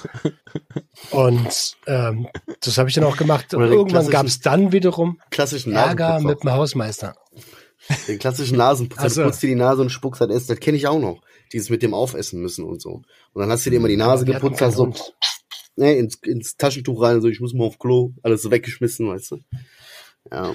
[1.12, 2.28] und ähm,
[2.60, 3.54] das habe ich dann auch gemacht.
[3.54, 7.13] Und irgendwann gab es dann wiederum Klassischen Ärger mit dem Hausmeister.
[8.08, 9.01] Den klassischen Nasenputzer.
[9.04, 10.47] Also- Du putzt dir die Nase und spuckst halt Essen.
[10.49, 11.21] Das kenne ich auch noch.
[11.54, 13.01] Dieses mit dem Aufessen müssen und so.
[13.34, 14.93] Und dann hast du dir immer die Nase Wir hatten geputzt, hast so
[15.75, 19.32] ne, ins, ins Taschentuch rein, so ich muss mal auf Klo, alles so weggeschmissen, weißt
[19.32, 19.38] du.
[20.32, 20.54] Ja.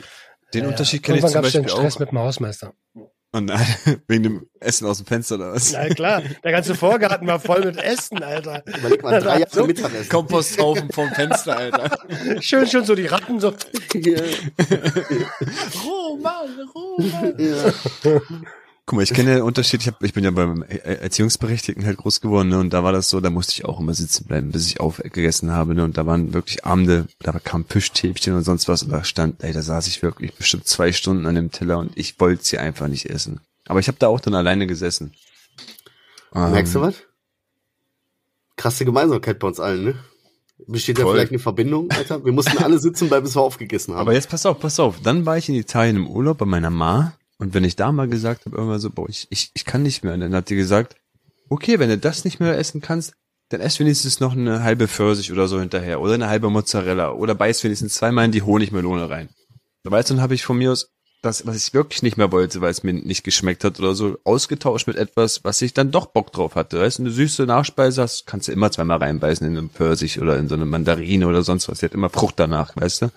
[0.55, 2.01] Den Ja, Unterschied kenne ich zum Beispiel Stress auch.
[2.01, 2.72] mit dem Hausmeister.
[3.37, 3.53] Und,
[4.09, 5.72] wegen dem Essen aus dem Fenster oder was?
[5.72, 8.62] Na klar, der ganze Vorgarten war voll mit Essen, Alter.
[8.66, 9.66] Überleg mal, drei Jahre So.
[9.66, 10.09] Mittagessen.
[10.09, 11.99] Komposthaufen vom Fenster, Alter.
[12.40, 13.53] Schön, schön so die Ratten so.
[13.94, 14.20] Ja.
[15.85, 17.35] Roman, Roman.
[17.38, 18.20] Ja.
[18.88, 19.81] Guck mal, ich kenne den Unterschied.
[19.81, 22.61] Ich, hab, ich bin ja beim Er- Erziehungsberechtigten halt groß geworden, ne?
[22.61, 25.51] Und da war das so, da musste ich auch immer sitzen bleiben, bis ich aufgegessen
[25.51, 25.83] habe, ne?
[25.83, 29.53] Und da waren wirklich Abende, da kam Fischstäbchen und sonst was, und da stand, ey,
[29.53, 32.87] da saß ich wirklich bestimmt zwei Stunden an dem Teller und ich wollte sie einfach
[32.87, 33.40] nicht essen.
[33.66, 35.12] Aber ich habe da auch dann alleine gesessen.
[36.33, 36.94] Ähm, Merkst du was?
[38.57, 39.94] Krasse Gemeinsamkeit bei uns allen, ne?
[40.68, 41.14] Besteht da Voll.
[41.16, 42.25] vielleicht eine Verbindung, Alter?
[42.25, 44.01] Wir mussten alle sitzen bleiben, bis wir aufgegessen haben.
[44.01, 45.01] Aber jetzt pass auf, pass auf.
[45.03, 48.09] Dann war ich in Italien im Urlaub bei meiner Ma und wenn ich da mal
[48.09, 50.57] gesagt habe, irgendwann so, boah, ich, ich, ich kann nicht mehr, und dann hat die
[50.57, 50.96] gesagt,
[51.49, 53.14] okay, wenn du das nicht mehr essen kannst,
[53.49, 57.35] dann ess wenigstens noch eine halbe Pfirsich oder so hinterher oder eine halbe Mozzarella oder
[57.35, 59.29] beiß wenigstens zweimal in die Honigmelone rein.
[59.85, 60.90] Da weißt du, dann habe ich von mir aus
[61.22, 64.18] das, was ich wirklich nicht mehr wollte, weil es mir nicht geschmeckt hat oder so,
[64.25, 66.81] ausgetauscht mit etwas, was ich dann doch Bock drauf hatte.
[66.81, 70.38] Weißt du, eine süße Nachspeise hast, kannst du immer zweimal reinbeißen in einen Pfirsich oder
[70.38, 71.81] in so eine Mandarine oder sonst was.
[71.81, 73.07] Die hat immer Frucht danach, weißt du?
[73.07, 73.12] Und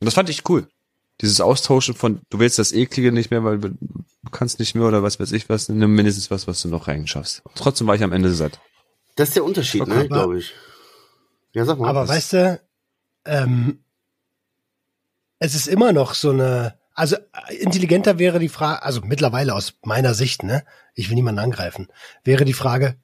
[0.00, 0.66] das fand ich cool.
[1.20, 3.70] Dieses Austauschen von, du willst das Eklige nicht mehr, weil du
[4.32, 7.42] kannst nicht mehr oder was weiß ich was, nimm mindestens was, was du noch reinschaffst.
[7.54, 8.60] Trotzdem war ich am Ende satt.
[9.16, 10.52] das ist der Unterschied, ne, Aber- glaube ich.
[11.52, 11.88] Ja, sag mal.
[11.88, 12.08] Aber was.
[12.08, 12.60] weißt du,
[13.26, 13.84] ähm,
[15.38, 19.74] es ist immer noch so eine, also äh, intelligenter wäre die Frage, also mittlerweile aus
[19.84, 21.88] meiner Sicht, ne, ich will niemanden angreifen,
[22.24, 22.96] wäre die Frage,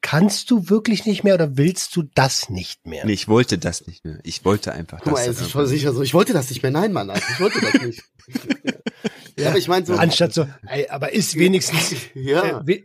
[0.00, 3.04] kannst du wirklich nicht mehr oder willst du das nicht mehr?
[3.06, 4.18] Nee, ich wollte das nicht mehr.
[4.24, 5.36] Ich wollte einfach Guck mal, das.
[5.36, 6.02] es ist voll sicher so.
[6.02, 6.72] Ich wollte das nicht mehr.
[6.72, 8.02] Nein, Mann, Alter, ich wollte das nicht.
[9.38, 9.94] ja, aber ich meine so.
[9.94, 12.60] Anstatt so, ey, aber ist wenigstens, Ja.
[12.60, 12.82] äh, we,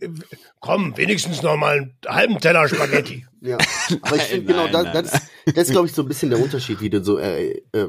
[0.60, 3.26] komm, wenigstens noch mal einen halben Teller Spaghetti.
[3.42, 3.58] Ja,
[4.02, 6.30] aber ich finde genau, nein, das, das, ist- das ist, glaube ich, so ein bisschen
[6.30, 7.88] der Unterschied, wie du so äh, äh,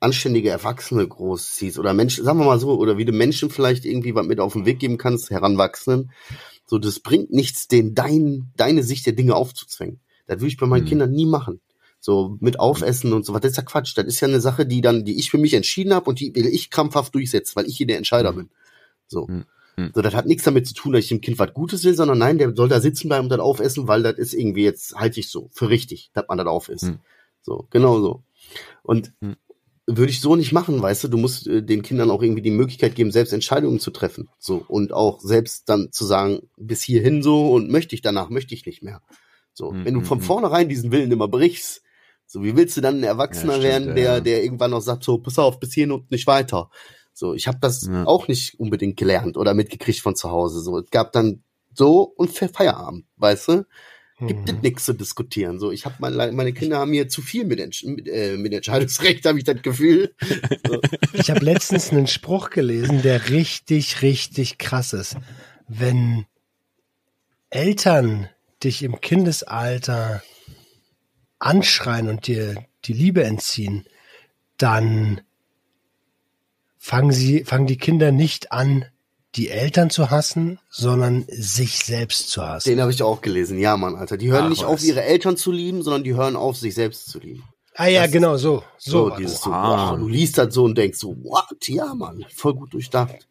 [0.00, 4.16] anständige Erwachsene großziehst oder Menschen, sagen wir mal so, oder wie du Menschen vielleicht irgendwie
[4.16, 6.10] was mit auf den Weg geben kannst, Heranwachsenden.
[6.74, 10.00] So, das bringt nichts, denen dein, deine Sicht der Dinge aufzuzwängen.
[10.26, 10.88] Das würde ich bei meinen Mhm.
[10.88, 11.60] Kindern nie machen.
[12.00, 13.96] So mit Aufessen und so was, das ist ja Quatsch.
[13.96, 16.34] Das ist ja eine Sache, die dann, die ich für mich entschieden habe und die
[16.34, 18.36] will ich krampfhaft durchsetzen, weil ich hier der Entscheider Mhm.
[18.36, 18.50] bin.
[19.06, 19.28] So.
[19.28, 19.44] Mhm.
[19.76, 19.92] Mhm.
[19.94, 22.18] So, das hat nichts damit zu tun, dass ich dem Kind was Gutes will, sondern
[22.18, 25.20] nein, der soll da sitzen bleiben und das aufessen, weil das ist irgendwie jetzt, halte
[25.20, 26.86] ich so für richtig, dass man das aufisst.
[26.86, 26.98] Mhm.
[27.42, 28.24] So, genau so.
[28.82, 29.36] Und Mhm.
[29.86, 32.50] Würde ich so nicht machen, weißt du, du musst äh, den Kindern auch irgendwie die
[32.50, 34.28] Möglichkeit geben, selbst Entscheidungen zu treffen.
[34.38, 38.54] So, und auch selbst dann zu sagen, bis hierhin so und möchte ich danach, möchte
[38.54, 39.02] ich nicht mehr.
[39.52, 40.22] So, Mhm, wenn du von mhm.
[40.22, 41.82] vornherein diesen Willen immer brichst,
[42.26, 44.20] so, wie willst du dann ein Erwachsener Ja, stimmt, werden, der, ja.
[44.20, 46.70] der irgendwann noch sagt, so, pass auf, bis hierhin und nicht weiter.
[47.12, 48.06] So, ich habe das Ja.
[48.06, 50.60] auch nicht unbedingt gelernt oder mitgekriegt von zu Hause.
[50.62, 51.44] So, es gab dann
[51.74, 53.66] so und Fe- Feierabend, weißt du?
[54.20, 54.60] Gibt es Mhm.
[54.62, 55.58] nichts zu diskutieren.
[55.58, 58.52] So, ich habe meine, meine Kinder haben mir zu viel mit, Entsch mit, äh, mit
[58.52, 60.14] Entscheidungsrecht, habe ich das Gefühl.
[60.66, 60.80] So.
[61.14, 65.16] Ich habe letztens einen Spruch gelesen, der richtig, richtig krass ist.
[65.66, 66.26] Wenn
[67.50, 68.28] Eltern
[68.62, 70.22] dich im Kindesalter
[71.40, 73.84] anschreien und dir die Liebe entziehen,
[74.58, 75.22] dann
[76.78, 78.84] fangen sie, fangen die Kinder nicht an,
[79.36, 82.68] die Eltern zu hassen, sondern sich selbst zu hassen.
[82.68, 83.58] Den habe ich auch gelesen.
[83.58, 84.16] Ja, Mann, Alter.
[84.16, 84.68] Die hören Ach, nicht was.
[84.68, 87.42] auf, ihre Eltern zu lieben, sondern die hören auf, sich selbst zu lieben.
[87.74, 88.62] ah ja, das- genau, so.
[88.78, 91.44] So, So, dieses so, wow, du liest das so und denkst so, what?
[91.66, 93.26] Ja, Mann, voll gut durchdacht.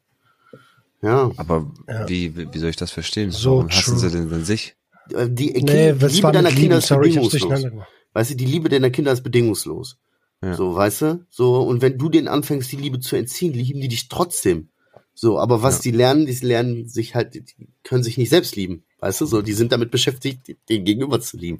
[1.01, 1.31] Ja.
[1.37, 2.07] Aber Ja.
[2.07, 3.31] wie, wie soll ich das verstehen?
[3.31, 4.09] So Warum hassen true.
[4.09, 4.75] sie denn dann sich?
[5.13, 7.65] Äh, Die, Nee, die das Liebe war deiner mit Kinder Lieben, ist sorry, bedingungslos.
[8.13, 9.97] Weißt du, die Liebe deiner Kinder ist bedingungslos.
[10.41, 10.53] Ja.
[10.55, 11.25] So, weißt du?
[11.29, 14.69] So, und wenn du denen anfängst, die Liebe zu entziehen, lieben die dich trotzdem.
[15.15, 15.81] So, aber was Ja.
[15.83, 17.43] die lernen, die lernen sich halt, die
[17.83, 18.83] können sich nicht selbst lieben.
[18.99, 21.59] Weißt du, so, die sind damit beschäftigt, den Gegenüber zu lieben.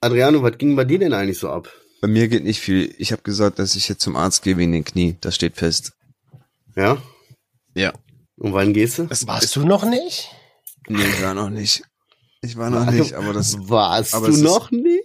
[0.00, 1.68] Adriano, was ging bei dir denn eigentlich so ab?
[2.00, 2.94] Bei mir geht nicht viel.
[2.98, 5.16] Ich habe gesagt, dass ich jetzt zum Arzt gehe wegen den Knie.
[5.20, 5.92] Das steht fest.
[6.76, 6.98] Ja?
[7.74, 7.92] Ja.
[8.36, 9.06] Und wann gehst du?
[9.10, 10.28] Es, Warst du noch nicht?
[10.88, 11.82] Nee, ich war noch nicht.
[12.42, 15.03] Ich war noch nicht, aber das, Warst aber du es ist- noch nicht?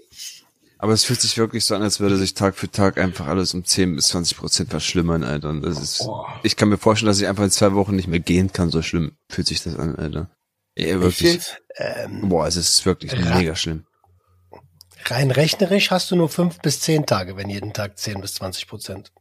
[0.81, 3.53] Aber es fühlt sich wirklich so an, als würde sich Tag für Tag einfach alles
[3.53, 5.49] um 10 bis 20 Prozent verschlimmern, Alter.
[5.49, 6.07] Und das ist,
[6.41, 8.71] ich kann mir vorstellen, dass ich einfach in zwei Wochen nicht mehr gehen kann.
[8.71, 10.31] So schlimm fühlt sich das an, Alter.
[10.77, 11.41] Ja, wirklich.
[11.75, 13.85] Ähm, Boah, es ist wirklich mega schlimm.
[15.03, 18.67] rein rechnerisch hast du nur fünf bis zehn Tage, wenn jeden Tag 10 bis 20
[18.67, 19.11] Prozent.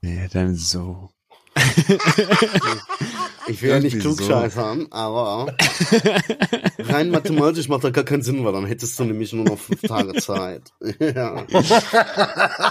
[0.00, 1.10] Ja, dann so.
[3.48, 4.16] Ich will ja nicht Irgendwie so.
[4.16, 5.54] klugscheißern, aber
[6.80, 9.82] rein mathematisch macht das gar keinen Sinn, weil dann hättest du nämlich nur noch fünf
[9.82, 10.62] Tage Zeit.
[10.98, 11.46] ja.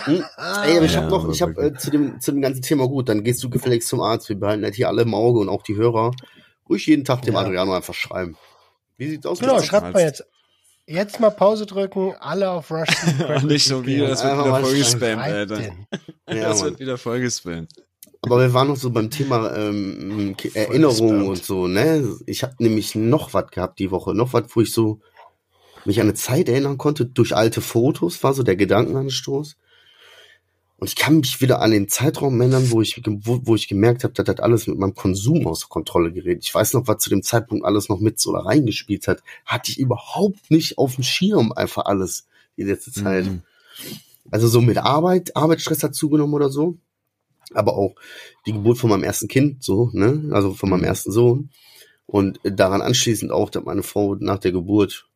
[0.04, 0.24] Hm.
[0.66, 2.90] Ey, aber ich Ja, hab noch, ich hab äh, zu dem zu dem ganzen Thema
[2.90, 5.48] gut, dann gehst du gefälligst zum Arzt, wir behalten das hier alle im Auge und
[5.48, 6.12] auch die Hörer.
[6.70, 7.40] Ruhig jeden Tag dem Ja.
[7.42, 8.36] Adriano einfach schreiben.
[8.98, 9.40] Wie sieht's aus?
[9.40, 10.26] Genau, schreibt mal jetzt.
[10.88, 12.90] Jetzt mal Pause drücken, alle auf Rush.
[13.44, 15.62] Nicht schon wieder, das wird wieder mal vollgespammt, Schreibt Alter.
[15.62, 16.70] Ja, Das Mann.
[16.72, 17.72] wird wieder vollgespammt.
[18.26, 22.18] Aber wir waren noch so beim Thema ähm, Erinnerungen und so, ne?
[22.26, 25.00] Ich habe nämlich noch was gehabt die Woche, noch was, wo ich so
[25.86, 29.56] mich an eine Zeit erinnern konnte durch alte Fotos, war so der Gedankenanstoß.
[30.78, 34.04] Und ich kann mich wieder an den Zeitraum erinnern, wo ich, wo, wo ich gemerkt
[34.04, 36.44] habe, dass das alles mit meinem Konsum aus Kontrolle gerät.
[36.44, 39.24] Ich weiß noch, was zu dem Zeitpunkt alles noch mit da reingespielt hat.
[39.46, 43.26] Hatte ich überhaupt nicht auf dem Schirm einfach alles die letzte Zeit.
[43.26, 43.42] Mhm.
[44.32, 46.78] Also so mit Arbeit, Arbeitsstress hat zugenommen oder so.
[47.54, 47.96] Aber auch
[48.46, 50.30] die Geburt von meinem ersten Kind, so, ne?
[50.32, 50.86] Also von meinem Mhm.
[50.88, 51.50] ersten Sohn.
[52.08, 55.08] Und daran anschließend auch, dass meine Frau nach der Geburt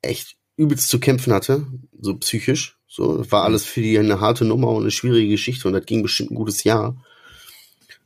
[0.00, 1.66] echt übelst zu kämpfen hatte,
[2.00, 2.78] so psychisch.
[2.88, 5.86] So, das war alles für die eine harte Nummer und eine schwierige Geschichte und das
[5.86, 6.96] ging bestimmt ein gutes Jahr.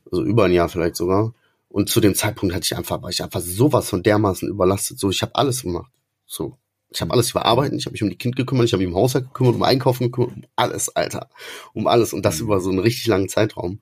[0.09, 1.33] Also über ein Jahr vielleicht sogar.
[1.69, 4.99] Und zu dem Zeitpunkt hatte ich einfach, war ich einfach sowas von dermaßen überlastet.
[4.99, 5.91] So, ich habe alles gemacht.
[6.25, 6.57] So,
[6.89, 8.99] ich habe alles überarbeitet, ich habe mich um die Kind gekümmert, ich habe mich um
[8.99, 11.29] Haushalt gekümmert, um Einkaufen gekümmert, um alles, Alter.
[11.73, 12.13] Um alles.
[12.13, 13.79] Und das über so einen richtig langen Zeitraum.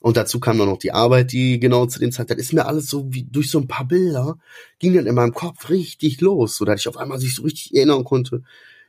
[0.00, 2.66] Und dazu kam dann noch die Arbeit, die genau zu dem Zeit, das ist mir
[2.66, 4.38] alles so wie durch so ein paar Bilder,
[4.78, 7.74] ging dann in meinem Kopf richtig los, so dass ich auf einmal sich so richtig
[7.74, 8.42] erinnern konnte,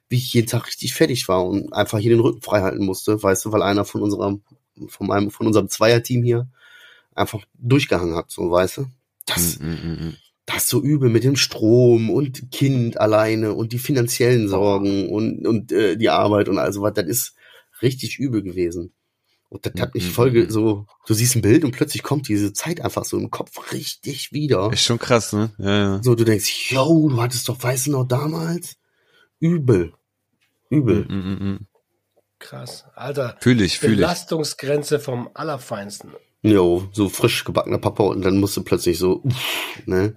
[0.09, 3.21] wie ich jeden Tag richtig fertig war und einfach hier den Rücken frei halten musste,
[3.21, 4.41] weißt du, weil einer von unserem,
[4.87, 6.47] von meinem, von unserem Zweierteam hier
[7.15, 8.85] einfach durchgehangen hat, so, weißt du.
[9.25, 10.17] Das, Mhm, mhm, mhm.
[10.47, 15.45] Das ist so übel mit dem Strom und Kind alleine und die finanziellen Sorgen und,
[15.45, 17.35] und äh, die Arbeit und also was, das ist
[17.81, 18.93] richtig übel gewesen.
[19.49, 20.49] Und das hat mich voll mhm.
[20.49, 24.31] so, du siehst ein Bild und plötzlich kommt diese Zeit einfach so im Kopf richtig
[24.31, 24.71] wieder.
[24.71, 25.51] Ist schon krass, ne?
[25.57, 26.03] Ja, ja.
[26.03, 28.77] So, du denkst, yo, du hattest doch, weißt du noch, damals?
[29.39, 29.93] Übel.
[30.69, 31.05] Übel.
[31.09, 31.67] Mhm, mhm, mhm.
[32.39, 32.85] Krass.
[32.95, 33.37] Alter.
[33.41, 33.97] Fühl ich, fühl ich.
[33.97, 36.11] Belastungsgrenze vom Allerfeinsten.
[36.41, 40.15] Jo, so frisch gebackener Papa und dann musst du plötzlich so, uff, ne?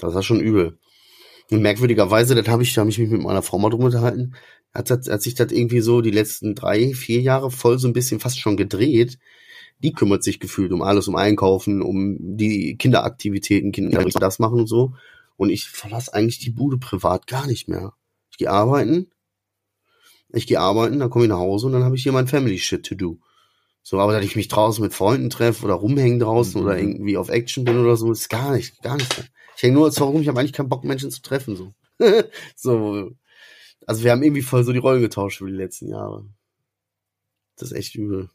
[0.00, 0.78] Das war schon übel.
[1.50, 4.34] Und merkwürdigerweise, das habe ich, da habe ich mich mit meiner Frau mal drum unterhalten,
[4.72, 7.92] hat, hat, hat sich das irgendwie so die letzten drei, vier Jahre voll so ein
[7.92, 9.18] bisschen fast schon gedreht.
[9.82, 14.66] Die kümmert sich gefühlt um alles, um Einkaufen, um die Kinderaktivitäten, Kinder das machen und
[14.66, 14.92] so.
[15.36, 17.94] Und ich verlasse eigentlich die Bude privat gar nicht mehr.
[18.30, 19.10] Ich gehe arbeiten,
[20.32, 22.58] ich gehe arbeiten, dann komme ich nach Hause und dann habe ich hier mein Family
[22.58, 23.18] Shit to do.
[23.82, 26.66] So, aber dass ich mich draußen mit Freunden treffe oder rumhängen draußen Mhm.
[26.66, 29.32] oder irgendwie auf Action bin oder so, ist gar nicht, gar nicht.
[29.60, 31.74] Ich hänge nur zwar rum, ich habe eigentlich keinen Bock, Menschen zu treffen, so.
[32.56, 33.10] so.
[33.86, 36.24] Also wir haben irgendwie voll so die Rollen getauscht über die letzten Jahre.
[37.56, 38.30] Das ist echt übel.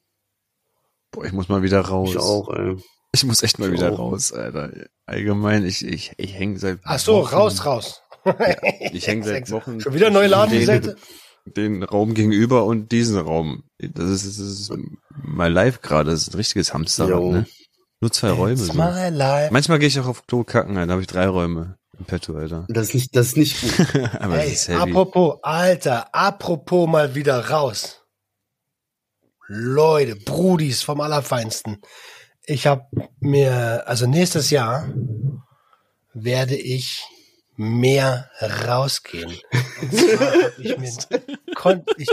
[1.10, 2.10] Boah, ich muss mal wieder raus.
[2.12, 2.76] Ich auch, ey.
[3.12, 3.98] Ich muss echt mal Ich wieder auch.
[3.98, 4.72] raus, Alter.
[5.08, 8.02] Allgemein, ich, ich, ich hänge seit Ach so, Wochen- raus, raus.
[8.94, 9.82] Ich hänge seit Wochen.
[9.82, 10.96] Schon wieder neue Laden, die den, Seite?
[11.46, 13.64] den Raum gegenüber und diesen Raum.
[13.80, 14.74] Das ist, das ist
[15.24, 16.12] my life gerade.
[16.12, 17.46] Das ist ein richtiges Hamsterrad, ne?
[18.06, 18.54] Nur zwei Räume.
[18.54, 18.74] It's So.
[18.74, 19.52] my life.
[19.52, 22.68] Manchmal gehe ich auch auf Klo kacken, dann habe ich drei Räume im Petto, Alter.
[22.70, 24.12] Das ist nicht, das ist nicht gut.
[24.20, 28.04] Aber Ey, ist apropos, Alter, apropos mal wieder raus.
[29.48, 31.82] Leute, Brudis vom Allerfeinsten.
[32.46, 32.86] Ich habe
[33.22, 34.88] mir, also nächstes Jahr
[36.14, 37.06] werde ich
[37.56, 38.30] mehr
[38.68, 39.36] rausgehen.
[40.60, 40.94] Ich, mir,
[41.98, 42.10] ich,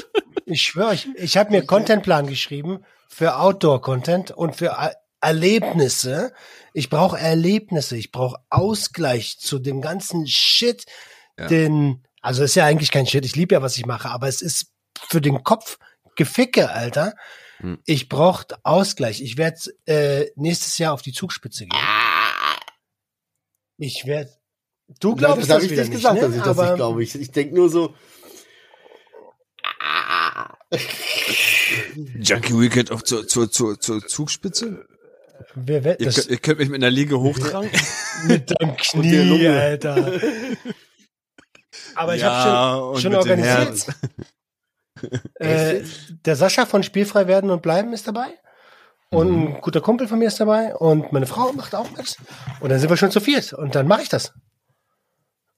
[0.46, 4.78] ich schwöre euch, ich habe mir Contentplan geschrieben für Outdoor-Content und für
[5.22, 6.32] Erlebnisse.
[6.74, 10.84] Ich brauche Erlebnisse, ich brauche Ausgleich zu dem ganzen Shit,
[11.38, 11.46] Ja.
[11.46, 14.42] den, also ist ja eigentlich kein Shit, ich liebe ja, was ich mache, aber es
[14.42, 14.72] ist
[15.08, 15.78] für den Kopf
[16.16, 17.14] Geficke, Alter.
[17.58, 17.78] Hm.
[17.86, 19.22] Ich brauche Ausgleich.
[19.22, 21.80] Ich werde äh, nächstes Jahr auf die Zugspitze gehen.
[23.78, 24.30] Ich werde.
[25.00, 26.20] Du glaubst das habe ich nicht nicht, gesagt, ne?
[26.20, 27.02] dass ich das aber nicht glaube.
[27.02, 27.94] Ich, ich denke nur so,
[32.18, 34.86] Junkie Weekend auf zur, zur, zur, zur Zugspitze?
[35.54, 37.70] Wir werden Ihr, das könnt, ihr könnt mich mit einer Liege hochtragen?
[38.26, 39.46] mit deinem Knie.
[39.48, 40.12] Alter.
[41.94, 43.86] Aber ich Ja, habe schon, schon organisiert.
[45.34, 45.82] Äh,
[46.24, 48.28] der Sascha von Spielfrei werden und bleiben ist dabei.
[49.10, 49.46] Und Mhm.
[49.56, 50.74] ein guter Kumpel von mir ist dabei.
[50.74, 52.16] Und meine Frau macht auch mit.
[52.60, 53.52] Und dann sind wir schon zu viert.
[53.52, 54.32] Und dann mache ich das.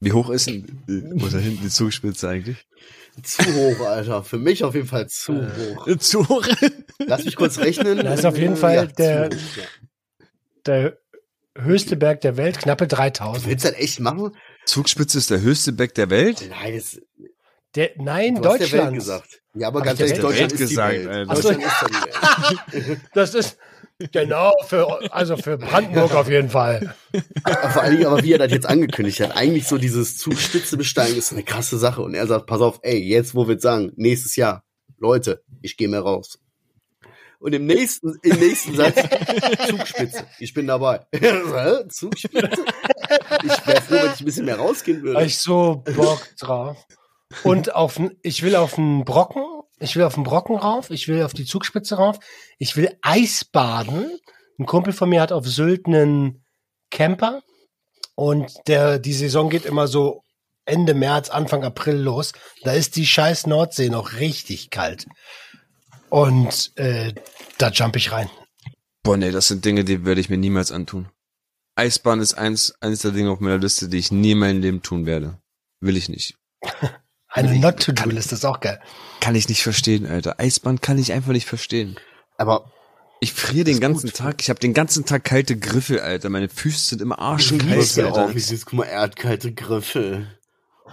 [0.00, 2.66] Wie hoch ist denn äh, wo ist da hinten die Zugspitze eigentlich?
[3.22, 4.24] zu hoch, Alter.
[4.24, 5.86] Für mich auf jeden Fall zu hoch.
[5.98, 6.44] Zu hoch?
[6.98, 7.98] Lass mich kurz rechnen.
[7.98, 9.62] Das ist auf jeden Fall Ja, der- hoch, ja.
[10.66, 10.98] Der
[11.56, 13.46] höchste Berg der Welt, knappe 3000.
[13.46, 14.36] Willst du das echt machen?
[14.66, 16.48] Zugspitze ist der höchste Berg der Welt?
[16.50, 17.00] Nein, das,
[17.74, 18.94] Der, nein, du hast der Welt Deutschland.
[18.94, 19.42] gesagt.
[19.54, 21.08] Ja, aber Hab ganz ich ehrlich, Welt Deutschland ist die gesagt, Welt.
[21.08, 21.30] Alter.
[21.32, 21.52] Ach so.
[21.52, 23.00] Deutschland ist die Welt.
[23.14, 23.58] Das ist
[24.10, 26.94] genau für also für Brandenburg auf jeden Fall.
[27.44, 30.76] Aber Vor allen Dingen, aber wie er das jetzt angekündigt hat, eigentlich so dieses Zugspitze
[30.76, 32.02] besteigen ist eine krasse Sache.
[32.02, 34.64] Und er sagt, pass auf, ey, jetzt wo wir sagen, nächstes Jahr,
[34.98, 36.40] Leute, ich gehe mehr raus.
[37.44, 38.94] Und im nächsten, im nächsten Satz,
[39.68, 41.00] Zugspitze, ich bin dabei.
[41.90, 42.64] Zugspitze?
[43.42, 45.24] Ich wäre froh, wenn ich ein bisschen mehr rausgehen Hab würde.
[45.26, 46.86] ich so Bock drauf.
[47.42, 49.44] Und auf ich will auf den Brocken,
[49.78, 52.18] ich will auf den Brocken rauf, ich will auf die Zugspitze rauf,
[52.58, 54.10] ich will Eisbaden.
[54.58, 56.46] Ein Kumpel von mir hat auf Sylt einen
[56.90, 57.42] Camper
[58.14, 60.22] und der die Saison geht immer so
[60.64, 62.32] Ende März, Anfang April los.
[62.62, 65.04] Da ist die scheiß Nordsee noch richtig kalt.
[66.10, 67.12] Und äh,
[67.58, 68.30] da jump ich rein.
[69.02, 71.08] Boah, nee, das sind Dinge, die werde ich mir niemals antun.
[71.76, 74.82] Eisbahn ist eins, eines der Dinge auf meiner Liste, die ich nie in meinem Leben
[74.82, 75.38] tun werde.
[75.80, 76.36] Will ich nicht.
[77.28, 78.80] Eine Not-to-Do-Liste ist auch geil.
[79.20, 80.38] Kann ich nicht verstehen, Alter.
[80.38, 81.96] Eisbahn kann ich einfach nicht verstehen.
[82.38, 82.70] Aber
[83.18, 84.40] Ich friere den ganzen Tag.
[84.40, 86.30] Ich habe den ganzen Tag kalte Griffel, Alter.
[86.30, 88.26] Meine Füße sind immer ich arschkalt, lieb's ja Alter.
[88.26, 88.66] auch, wie süß.
[88.66, 90.28] Guck mal, er hat kalte Griffel.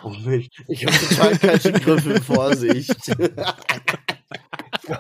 [0.04, 2.96] Oh Mensch, ich habe total kalte Griffel, Vorsicht.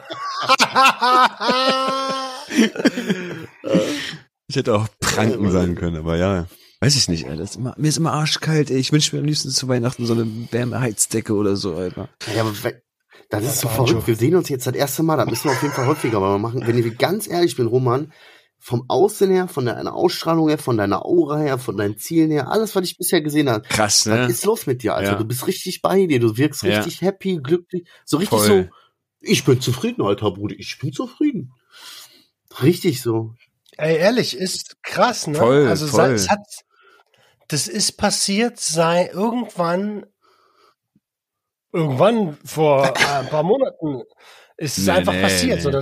[4.47, 6.45] Ich hätte auch Pranken sein können, aber ja.
[6.81, 7.43] Weiß ich nicht, Alter.
[7.43, 8.77] Ist immer, mir ist immer arschkalt, ey.
[8.77, 12.09] Ich wünsche mir am liebsten zu Weihnachten so eine Wärmeheizdecke oder so, Alter.
[12.35, 12.53] Ja, aber
[13.29, 14.07] das ist so verrückt.
[14.07, 15.15] Wir sehen uns jetzt das erste Mal.
[15.17, 16.65] Das müssen wir auf jeden Fall häufiger mal machen.
[16.67, 18.11] Wenn ich ganz ehrlich bin, Roman,
[18.59, 22.49] vom Aussehen her, von deiner Ausstrahlung her, von deiner Aura her, von deinen Zielen her,
[22.51, 23.65] alles, was ich bisher gesehen habe.
[23.69, 24.25] Krass, Was ne?
[24.27, 25.11] ist los mit dir, Alter?
[25.13, 25.17] Ja.
[25.17, 26.19] Du bist richtig bei dir.
[26.19, 26.77] Du wirkst Ja.
[26.79, 27.87] richtig happy, glücklich.
[28.05, 28.47] So richtig Voll.
[28.47, 28.69] so.
[29.21, 30.55] Ich bin zufrieden, alter Bruder.
[30.57, 31.53] Ich bin zufrieden.
[32.61, 33.35] Richtig so.
[33.77, 35.37] Ey, ehrlich, ist krass, ne?
[35.37, 36.39] Voll, also es hat,
[37.47, 40.05] das ist passiert sei irgendwann,
[41.71, 44.01] irgendwann vor äh, ein paar Monaten
[44.57, 45.57] ist es Nee, einfach nee, passiert.
[45.57, 45.61] nee.
[45.61, 45.81] So, da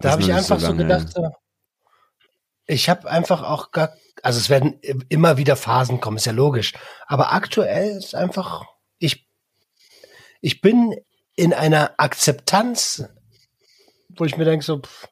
[0.00, 1.28] da habe ich so einfach so, lange, gedacht, so,
[2.66, 6.74] ich habe einfach auch gar, also es werden immer wieder Phasen kommen, ist ja logisch.
[7.06, 8.64] Aber aktuell ist einfach,
[8.98, 9.26] ich,
[10.40, 10.94] ich bin
[11.38, 13.04] in einer Akzeptanz,
[14.16, 15.06] wo ich mir denke so, pff,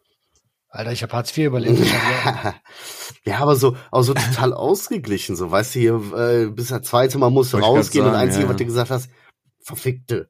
[0.68, 1.78] Alter, ich habe Hartz IV überlebt.
[1.78, 2.54] Ja.
[3.24, 7.18] ja, aber so, auch so total ausgeglichen, so, weißt du, hier, äh, bis der zweite
[7.18, 8.50] Mal musst du rausgehen und das sagen, Einzige, ja.
[8.50, 9.08] was du gesagt hast,
[9.62, 10.28] verfickte.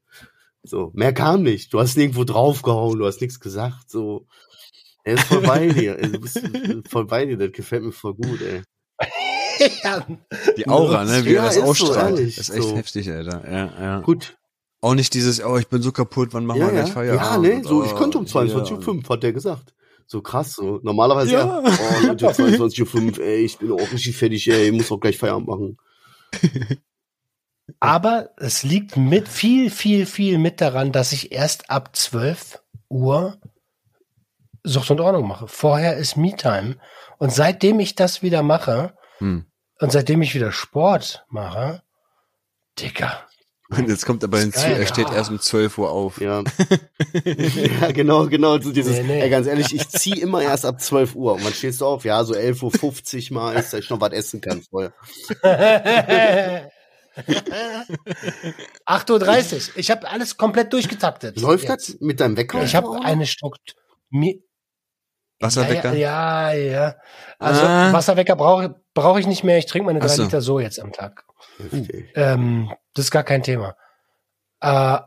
[0.63, 1.73] So, mehr kam nicht.
[1.73, 4.27] Du hast nirgendwo draufgehauen, du hast nichts gesagt, so.
[5.03, 5.97] Er ist voll bei dir.
[6.13, 6.43] Du bist
[6.91, 8.63] voll bei dir, das gefällt mir voll gut, ey.
[9.83, 10.07] ja.
[10.59, 11.25] Die Aura, ne?
[11.25, 12.19] Wie Ja, er das ist so, ausstrahlt.
[12.19, 12.77] ehrlich, ist echt so.
[12.77, 13.51] heftig, Alter.
[13.51, 14.01] Ja, ja.
[14.01, 14.37] Gut.
[14.87, 16.81] Auch nicht dieses, oh, ich bin so kaputt, wann machen Ja, wir ja.
[16.83, 17.45] gleich Feierabend?
[17.47, 19.75] ja, ne, Und, so, ich oh, könnte um hier 22.05 und- Uhr, hat der gesagt.
[20.07, 20.79] So krass, so.
[20.85, 21.45] Normalerweise, Ja.
[21.45, 21.63] ja.
[22.03, 25.19] Oh, Leute, 22.05 Uhr, ey, ich bin auch richtig fertig, ey, ich muss auch gleich
[25.19, 25.77] Feierabend machen.
[27.81, 33.39] Aber es liegt mit viel, viel, viel mit daran, dass ich erst ab 12 Uhr
[34.63, 35.49] Sucht und Ordnung mache.
[35.49, 36.77] Vorher ist Me-Time.
[37.19, 39.47] Und seitdem ich das wieder mache Hm.
[39.81, 41.83] und seitdem ich wieder Sport mache,
[42.79, 43.26] Dicker.
[43.69, 45.15] Und jetzt kommt aber hinzu, geil, er steht ja.
[45.15, 46.21] erst um 12 Uhr auf.
[46.21, 46.45] Ja.
[47.81, 48.61] ja, genau, genau.
[48.61, 49.21] So dieses, Nee, nee.
[49.23, 51.35] Ey, ganz ehrlich, ich zieh immer erst ab 12 Uhr.
[51.35, 52.05] Und wann stehst du auf?
[52.05, 54.93] Ja, so 11.50 Uhr mal, ist, dass ich noch was essen kann vorher.
[58.87, 59.77] 8.30 Uhr.
[59.77, 61.41] Ich habe alles komplett durchgetaktet.
[61.41, 61.89] Läuft Jetzt.
[61.89, 62.63] das mit deinem Wecker?
[62.63, 63.75] Ich habe eine Struktur.
[65.41, 65.95] Wasserwecker?
[65.95, 66.97] Ja, ja, ja.
[67.39, 67.93] Also Ah.
[67.93, 69.59] Wasserwecker brauche brauche ich nicht mehr.
[69.59, 70.23] Ich trinke meine drei so.
[70.23, 71.25] Liter so jetzt am Tag.
[72.15, 73.77] Ähm, das ist gar kein Thema.
[74.61, 74.99] Äh,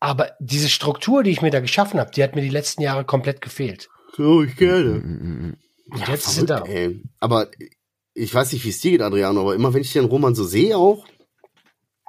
[0.00, 3.04] aber diese Struktur, die ich mir da geschaffen habe, die hat mir die letzten Jahre
[3.04, 3.88] komplett gefehlt.
[4.16, 4.92] So, ich gerne.
[4.92, 5.58] Und
[6.08, 6.62] jetzt ist sie da.
[6.62, 7.02] Ey.
[7.18, 7.48] Aber
[8.14, 10.44] ich weiß nicht, wie es dir geht, Adriano, aber immer wenn ich den Roman so
[10.44, 11.04] sehe auch,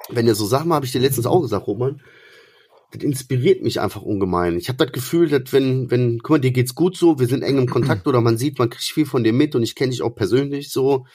[0.10, 2.02] wenn er so Sachen habe ich dir letztens auch gesagt, Roman,
[2.92, 4.58] das inspiriert mich einfach ungemein.
[4.58, 7.42] Ich habe das Gefühl, dass wenn, wenn, guck mal, dir geht's gut so, wir sind
[7.42, 9.92] eng im Kontakt oder man sieht, man kriegt viel von dir mit und ich kenne
[9.92, 11.06] dich auch persönlich so,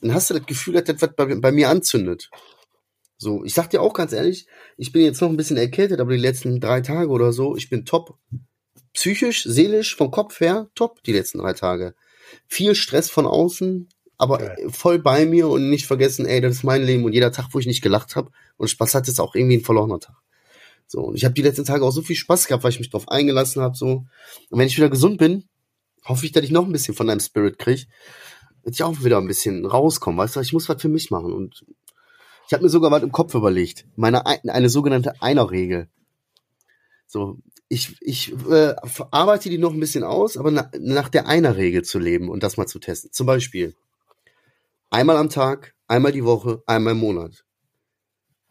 [0.00, 2.30] dann hast du das Gefühl, dass das was bei, bei mir anzündet.
[3.16, 6.12] So, ich sag dir auch ganz ehrlich, ich bin jetzt noch ein bisschen erkältet, aber
[6.12, 8.18] die letzten drei Tage oder so, ich bin top.
[8.92, 11.94] Psychisch, seelisch, vom Kopf her, top die letzten drei Tage.
[12.46, 14.68] Viel Stress von außen, aber Geil.
[14.70, 17.58] voll bei mir und nicht vergessen, ey, das ist mein Leben und jeder Tag, wo
[17.58, 20.16] ich nicht gelacht habe und Spaß hatte, ist auch irgendwie ein verlorener Tag.
[20.86, 22.90] So, und ich habe die letzten Tage auch so viel Spaß gehabt, weil ich mich
[22.90, 23.76] drauf eingelassen habe.
[23.76, 24.04] So.
[24.50, 25.44] Und wenn ich wieder gesund bin,
[26.04, 27.86] hoffe ich, dass ich noch ein bisschen von deinem Spirit kriege,
[28.62, 30.18] dass ich auch wieder ein bisschen rauskomme.
[30.18, 31.32] Weißt du, ich muss was für mich machen.
[31.32, 31.64] Und
[32.46, 33.86] ich habe mir sogar was im Kopf überlegt.
[33.96, 35.88] Meine ein- eine sogenannte Einerregel.
[37.06, 38.74] So, ich, ich äh,
[39.10, 42.56] arbeite die noch ein bisschen aus, aber na, nach der Einerregel zu leben und das
[42.56, 43.12] mal zu testen.
[43.12, 43.74] Zum Beispiel
[44.90, 47.44] einmal am Tag, einmal die Woche, einmal im Monat.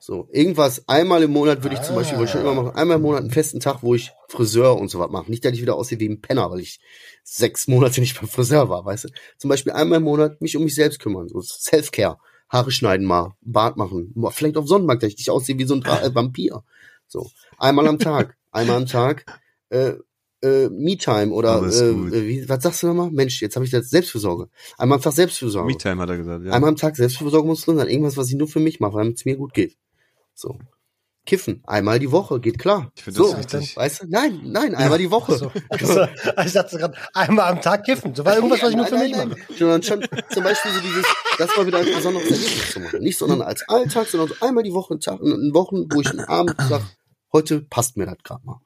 [0.06, 2.98] So, irgendwas einmal im Monat würde ich zum Beispiel, wollte ich schon immer machen, einmal
[2.98, 5.32] im Monat einen festen Tag, wo ich Friseur und so was mache.
[5.32, 6.82] Nicht, dass ich wieder aussehe wie ein Penner, weil ich
[7.24, 9.10] sechs Monate nicht beim Friseur war, weißt du.
[9.38, 12.18] Zum Beispiel einmal im Monat mich um mich selbst kümmern, so Self-Care.
[12.50, 15.84] Haare schneiden mal, Bart machen, vielleicht auf Sonnenbank, dass ich nicht aussehe wie so ein
[15.84, 16.66] äh, Vampir.
[17.08, 19.24] So, einmal am Tag, einmal am Tag,
[19.70, 19.94] äh,
[20.42, 23.10] äh, Me-Time oder äh, äh, wie, was sagst du nochmal?
[23.10, 24.50] Mensch, jetzt habe ich das Selbstfürsorge.
[24.78, 25.72] Einmal am Tag Selbstfürsorge.
[25.72, 26.52] Me-Time hat er gesagt, ja.
[26.52, 27.88] Einmal am Tag Selbstversorgung muss drin sein.
[27.88, 29.78] Irgendwas, was ich nur für mich mache, damit es mir gut geht.
[30.34, 30.58] So.
[31.26, 31.64] Kiffen.
[31.66, 32.42] Einmal die Woche.
[32.42, 32.92] Geht klar.
[32.96, 33.30] Ich finde so.
[33.30, 33.78] das richtig.
[33.78, 34.08] Weißt du?
[34.10, 35.38] Nein, nein, einmal die Woche.
[35.38, 36.08] So, also,
[36.46, 38.14] ich dachte gerade, einmal am Tag kiffen.
[38.14, 39.40] So war irgendwas, was ich nur für mich nein, mache.
[39.40, 39.58] nein.
[39.58, 41.06] Sondern schon zum Beispiel so dieses,
[41.38, 43.00] das mal wieder als besonderes Erlebnis zu machen.
[43.00, 46.10] Nicht sondern als Alltag, sondern so einmal die Woche, einen Tag, in Wochen, wo ich
[46.10, 46.84] einen Abend sage,
[47.32, 48.60] heute passt mir das gerade mal.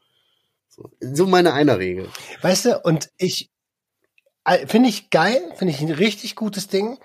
[0.68, 2.10] So, so meine einer Regel.
[2.42, 3.52] Weißt du, und ich
[4.46, 6.98] äh, finde ich geil, finde ich ein richtig gutes Ding.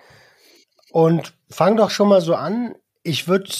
[0.92, 2.74] Und fang doch schon mal so an.
[3.02, 3.50] Ich würde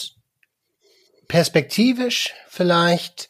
[1.33, 3.29] perspektivisch vielleicht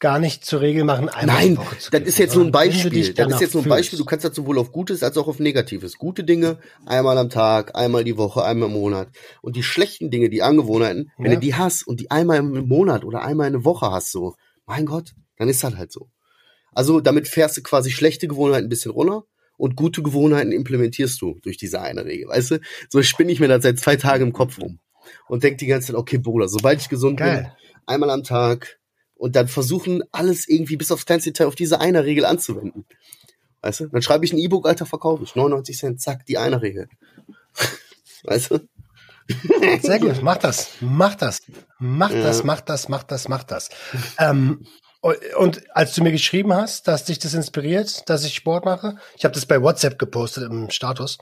[0.00, 2.46] gar nicht zur Regel machen, einmal Nein, Woche zu das gehen, ist jetzt nur ein
[2.48, 3.14] wenn Beispiel.
[3.14, 3.96] Das ist jetzt nur ein Beispiel.
[3.96, 5.98] Du kannst das sowohl auf Gutes als auch auf Negatives.
[5.98, 9.08] Gute Dinge einmal am Tag, einmal die Woche, einmal im Monat.
[9.40, 11.34] Und die schlechten Dinge, die Angewohnheiten, wenn Ja.
[11.36, 14.34] du die hast und die einmal im Monat oder einmal in der Woche hast, so,
[14.66, 16.08] mein Gott, dann ist das halt so.
[16.72, 19.22] Also damit fährst du quasi schlechte Gewohnheiten ein bisschen runter
[19.56, 22.28] und gute Gewohnheiten implementierst du durch diese eine Regel.
[22.30, 22.58] Weißt du,
[22.90, 24.80] so spinne ich mir das seit zwei Tagen im Kopf rum
[25.28, 27.56] und denk die ganze Zeit, okay, Bruder, sobald ich gesund bin, Geil.
[27.86, 28.78] einmal am Tag
[29.14, 32.84] und dann versuchen, alles irgendwie bis aufs kleinste Detail auf diese eine Regel anzuwenden.
[33.62, 33.86] Weißt du?
[33.88, 35.34] Dann schreibe ich ein E-Book, Alter, verkaufe ich.
[35.34, 36.88] 99 Cent, zack, die eine Regel.
[38.24, 38.60] Weißt du?
[39.80, 41.40] Sehr gut, mach das, mach das,
[41.78, 42.22] mach Ja.
[42.22, 43.70] das, mach das, mach das, mach das.
[44.18, 44.66] Ähm,
[45.00, 48.96] und- und als du mir geschrieben hast, dass dich das inspiriert, dass ich Sport mache,
[49.16, 51.16] ich habe das bei WhatsApp gepostet im Status,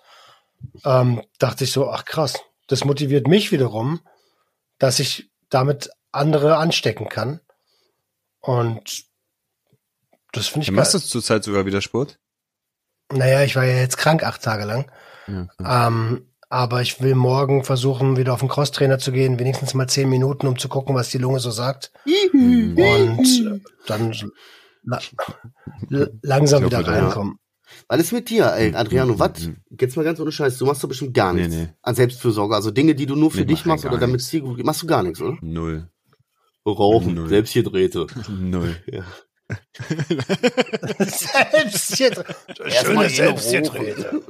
[0.84, 2.40] ähm, dachte ich so, ach krass,
[2.72, 4.00] das motiviert mich wiederum,
[4.78, 7.40] dass ich damit andere anstecken kann.
[8.40, 9.04] Und
[10.32, 10.80] das finde ich Du geil.
[10.80, 12.18] machst du zurzeit sogar wieder Sport?
[13.12, 14.90] Naja, ich war ja jetzt krank acht Tage lang.
[15.28, 15.86] Ja.
[15.86, 20.08] Ähm, aber ich will morgen versuchen, wieder auf den Crosstrainer zu gehen, wenigstens mal zehn
[20.08, 21.92] Minuten, um zu gucken, was die Lunge so sagt.
[22.32, 24.14] Und dann
[24.84, 24.98] la
[26.22, 27.38] langsam wieder reinkommen.
[27.88, 29.18] Was ist mit dir, ey, Adriano?
[29.18, 29.46] Was?
[29.46, 29.56] Mhm.
[29.78, 30.58] Jetzt mal ganz ohne Scheiß.
[30.58, 31.68] Du machst doch bestimmt gar Nee, nichts nee.
[31.82, 32.54] an Selbstfürsorge.
[32.54, 34.40] Also Dinge, die du nur für Nee, dich mach ich machst oder damit es dir
[34.40, 34.66] gut geht.
[34.66, 35.36] Machst du gar nichts, oder?
[35.40, 35.88] Null.
[36.66, 37.28] Rauchen, Null.
[37.28, 38.06] selbst hier drehte.
[38.28, 38.76] Null.
[38.86, 39.04] Ja.
[40.98, 42.24] Selbst jetzt.
[42.64, 44.22] Erstmal Schöne in Selbstgetrete.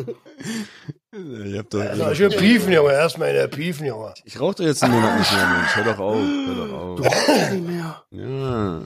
[1.45, 2.93] Ich hab doch, Also, schön piefen, Junge.
[2.93, 4.15] Erstmal in der Piefen, Junge.
[4.25, 5.77] ich rauche doch jetzt einen Monat nicht mehr, Mensch.
[5.77, 6.17] Hör doch auf.
[6.17, 7.53] Hör doch auf.
[7.53, 8.03] Nicht mehr.
[8.11, 8.83] Ja,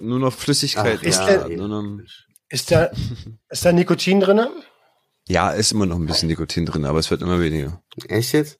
[0.00, 0.98] nur noch Flüssigkeit.
[1.00, 1.84] Ach, Ist ja, nur noch,
[2.50, 2.90] Ist da,
[3.50, 4.50] ist da Nikotin drinne?
[5.28, 7.82] ja, ist immer noch ein bisschen Nikotin drin, aber es wird immer weniger.
[8.08, 8.58] Echt jetzt?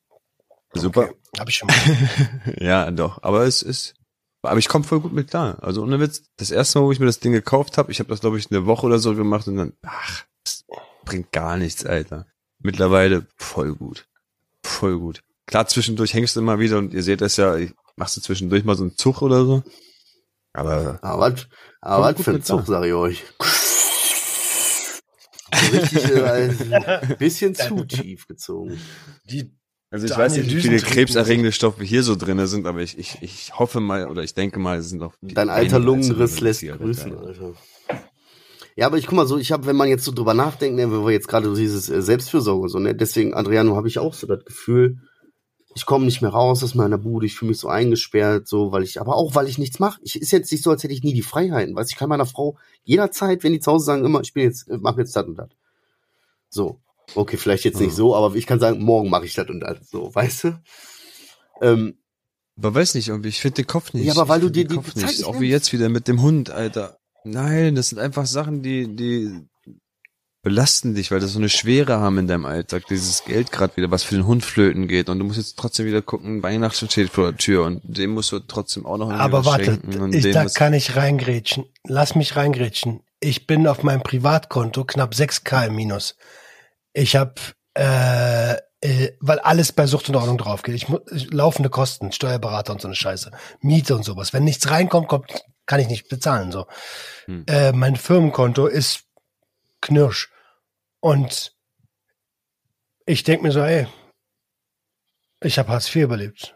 [0.75, 1.09] Super.
[1.39, 2.55] Hab ich schon mal.
[2.61, 3.23] Ja, doch.
[3.23, 3.95] Aber es ist.
[4.43, 5.57] Aber ich komme voll gut mit klar.
[5.63, 8.11] Also ohne Witz, das erste Mal, wo ich mir das Ding gekauft habe, ich habe
[8.11, 10.65] das, glaube ich, eine Woche oder so gemacht und dann, ach, das
[11.05, 12.27] bringt gar nichts, Alter.
[12.59, 14.07] Mittlerweile voll gut.
[14.63, 15.23] Voll gut.
[15.47, 18.65] Klar, zwischendurch hängst du immer wieder und ihr seht das ja, ich machst du zwischendurch
[18.65, 19.63] mal so einen Zug oder so.
[20.53, 21.49] Aber Aber was,
[21.81, 22.43] aber was für ein.
[22.43, 23.25] Zug, sag ich euch.
[25.73, 28.79] Richtig, äh, ein bisschen zu tief gezogen.
[29.31, 29.51] Die,
[29.91, 32.99] Also ich Daniel weiß nicht, wie viele krebserregende Stoffe hier so drinne sind, aber ich,
[32.99, 36.63] ich, ich hoffe mal oder ich denke mal, es sind auch Dein alter Lungenriss lässt
[36.63, 37.27] grüßen, Alter.
[37.27, 37.55] Alter.
[38.77, 40.91] Ja, aber ich guck mal so, ich habe, wenn man jetzt so drüber nachdenkt, ne,
[40.93, 43.99] wenn wir jetzt gerade so dieses äh, Selbstfürsorge und so, ne, deswegen, Adriano, habe ich
[43.99, 44.99] auch so das Gefühl,
[45.75, 48.83] ich komme nicht mehr raus aus meiner Bude, ich fühle mich so eingesperrt, so, weil
[48.83, 50.01] ich, aber auch, weil ich nichts mache.
[50.03, 52.09] Ich ist jetzt nicht so, als hätte ich nie die Freiheiten, weißt du, ich kann
[52.09, 55.15] meiner Frau jederzeit, wenn die zu Hause sagen, immer, ich bin jetzt, äh, mach jetzt
[55.15, 55.49] das und das.
[56.49, 56.81] So.
[57.15, 57.97] Okay, vielleicht jetzt nicht Mhm.
[57.97, 60.61] so, aber ich kann sagen, morgen mache ich das und das, so, weißt du?
[61.63, 61.99] Ähm,
[62.57, 64.05] Aber weiß nicht, irgendwie, ich finde den Kopf nicht.
[64.07, 65.25] Ja, aber weil du dir den die Kopf Zeit nicht.
[65.25, 66.99] Auch wie jetzt wieder mit dem Hund, Alter.
[67.25, 69.47] Nein, das sind einfach Sachen, die, die
[70.49, 72.85] belasten dich, weil das so eine Schwere haben in deinem Alltag.
[72.89, 75.11] Dieses Geld gerade wieder, was für den Hund flöten geht.
[75.11, 78.33] Und du musst jetzt trotzdem wieder gucken, Weihnachten steht vor der Tür und dem musst
[78.33, 79.79] du trotzdem auch noch aber warte,
[80.11, 81.67] ich, da kann ich reingrätschen.
[81.87, 83.01] Lass mich reingrätschen.
[83.21, 86.17] Ich bin auf meinem Privatkonto knapp 6k im Minus.
[86.95, 87.35] Ich habe,
[87.75, 90.77] äh, äh, weil alles bei Sucht und Ordnung drauf geht.
[90.77, 94.33] Ich, ich, laufende Kosten, Steuerberater und so eine Scheiße, Miete und sowas.
[94.33, 95.27] Wenn nichts reinkommt, kommt,
[95.67, 96.53] kann ich nicht bezahlen.
[96.53, 96.67] So,
[97.27, 97.45] Hm.
[97.47, 99.03] äh, mein Firmenkonto ist
[99.83, 100.31] knirsch
[101.01, 101.55] und
[103.07, 103.87] ich denk mir so, ey,
[105.43, 106.55] ich habe Hartz IV überlebt.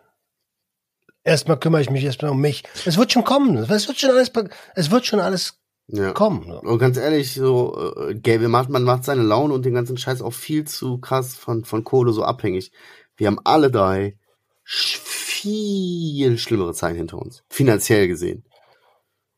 [1.25, 2.65] Erstmal kümmere ich mich erstmal um mich.
[2.85, 3.57] Es wird schon kommen.
[3.57, 4.33] Es wird schon alles,
[4.75, 6.13] es wird schon alles ja.
[6.13, 6.51] kommen.
[6.51, 10.21] Und ganz ehrlich, so, äh, Gabe, macht, man macht seine Laune und den ganzen Scheiß
[10.21, 12.73] auch viel zu krass von, von Kohle so abhängig.
[13.17, 14.19] Wir haben alle drei
[14.65, 17.45] viel schlimmere Zeiten hinter uns.
[17.49, 18.45] Finanziell gesehen.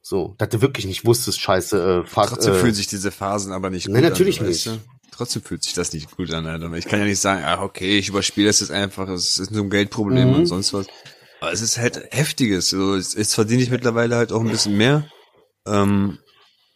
[0.01, 3.53] So, dass du wirklich nicht wusstest, scheiße, äh, fuck, Trotzdem äh, fühlen sich diese Phasen
[3.53, 4.47] aber nicht gut Nee, natürlich an.
[4.47, 4.81] weißt nicht.
[4.87, 4.94] du?
[5.17, 6.73] Trotzdem fühlt sich das nicht gut an, Alter.
[6.73, 9.65] Ich kann ja nicht sagen, ach, okay, ich überspiele das jetzt einfach, es ist nur
[9.65, 10.35] ein Geldproblem Mhm.
[10.35, 10.87] und sonst was.
[11.41, 12.71] Aber es ist halt heftiges.
[12.71, 15.07] So, jetzt, jetzt verdiene ich mittlerweile halt auch ein bisschen mehr.
[15.67, 16.19] Ähm,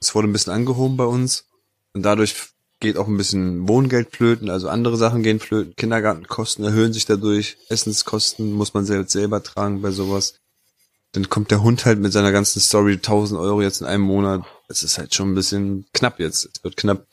[0.00, 1.46] es wurde ein bisschen angehoben bei uns.
[1.94, 2.36] Und dadurch
[2.80, 5.74] geht auch ein bisschen Wohngeld flöten, also andere Sachen gehen flöten.
[5.74, 7.56] Kindergartenkosten erhöhen sich dadurch.
[7.70, 10.34] Essenskosten muss man selbst selber tragen bei sowas.
[11.12, 14.44] Dann kommt der Hund halt mit seiner ganzen Story 1000 Euro jetzt in einem Monat.
[14.68, 16.48] Es ist halt schon ein bisschen knapp jetzt.
[16.54, 17.06] Es wird knapp.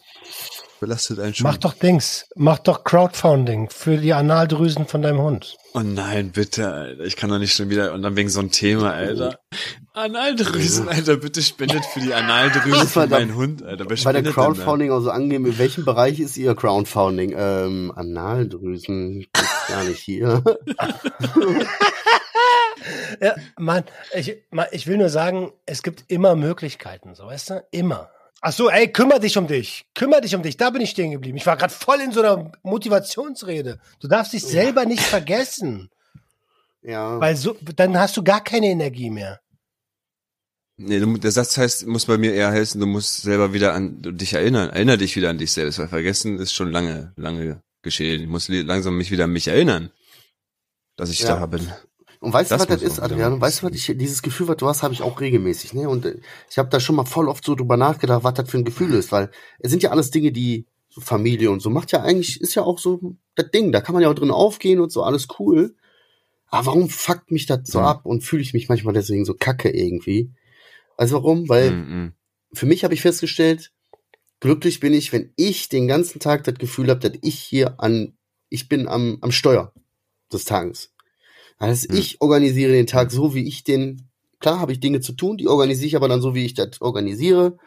[0.80, 1.45] Belastet einen schon.
[1.45, 2.28] Mach doch Dings.
[2.36, 5.57] Mach doch Crowdfunding für die Analdrüsen von deinem Hund.
[5.73, 7.03] Oh nein, bitte, Alter.
[7.03, 9.39] Ich kann doch nicht schon wieder, und dann wegen so einem Thema, Alter.
[9.93, 13.86] Analdrüsen, Alter, bitte spendet für die Analdrüsen von meinem Hund, Alter.
[13.89, 14.32] Wer Bei der?
[14.32, 17.34] Crowdfunding auch so angeben, in welchem Bereich ist Ihr Crowdfunding?
[17.38, 19.28] Ähm, Analdrüsen,
[19.67, 20.43] gar nicht hier.
[23.19, 27.63] Ja, Mann, ich, Mann, ich will nur sagen, es gibt immer Möglichkeiten, so weißt du?
[27.71, 28.11] Immer.
[28.42, 29.86] Ach so, ey, kümmer dich um dich.
[29.96, 30.56] Kümmer dich um dich.
[30.58, 31.38] Da bin ich stehen geblieben.
[31.38, 33.80] Ich war gerade voll in so einer Motivationsrede.
[34.00, 35.90] Du darfst dich selber nicht vergessen,
[36.84, 37.20] Ja.
[37.20, 39.40] weil so, dann hast du gar keine Energie mehr.
[40.78, 44.02] Nee, du, der Satz heißt, muss bei mir eher heißen, du musst selber wieder an
[44.02, 44.70] dich erinnern.
[44.70, 48.22] Erinner dich wieder an dich selbst, weil vergessen ist schon lange, lange geschehen.
[48.22, 49.90] Ich muss langsam mich wieder an mich erinnern,
[50.98, 51.38] dass ich Ja.
[51.40, 51.72] da bin.
[52.26, 53.34] Und weißt du, was das ist, auch wieder Adrian?
[53.34, 55.76] Und mal weißt du, was ich, dieses Gefühl, was du hast, habe ich auch regelmäßig,
[55.76, 55.88] ne?
[55.88, 56.17] Und äh,
[56.49, 58.95] ich habe da schon mal voll oft so drüber nachgedacht, was das für ein Gefühl
[58.95, 62.41] ist, weil es sind ja alles Dinge, die so Familie und so macht ja eigentlich,
[62.41, 65.03] ist ja auch so das Ding, da kann man ja auch drin aufgehen und so,
[65.03, 65.76] alles cool.
[66.47, 67.86] Aber warum fuckt mich das so Mhm.
[67.86, 70.32] ab und fühle ich mich manchmal deswegen so kacke irgendwie?
[70.97, 71.47] Du warum?
[71.47, 72.13] Weil Mhm.
[72.53, 73.71] für mich habe ich festgestellt,
[74.39, 78.17] glücklich bin ich, wenn ich den ganzen Tag das Gefühl habe, dass ich hier an,
[78.49, 79.73] ich bin am, am Steuer
[80.34, 80.95] des Tages.
[81.58, 81.97] Also Hm.
[81.97, 85.47] ich organisiere den Tag so, wie ich den, klar habe ich Dinge zu tun, die
[85.47, 87.58] organisiere ich aber dann so, wie ich das organisiere.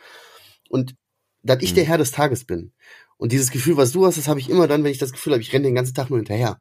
[0.68, 0.94] Und
[1.42, 1.76] dass ich Hm.
[1.76, 2.72] der Herr des Tages bin.
[3.16, 5.32] Und dieses Gefühl, was du hast, das habe ich immer dann, wenn ich das Gefühl
[5.32, 6.60] habe, ich renne den ganzen Tag nur hinterher.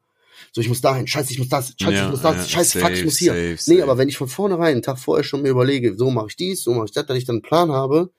[0.52, 2.78] So, ich muss dahin, scheiße, ich muss das, scheiße, Ja, ich muss das, ja, scheiße,
[2.78, 3.32] fuck, ich safe, muss hier.
[3.32, 3.82] safe, Nee, safe.
[3.82, 6.62] aber wenn ich von vornherein, einen Tag vorher schon mir überlege, so mache ich dies,
[6.62, 8.10] so mache ich das, dass ich dann einen Plan habe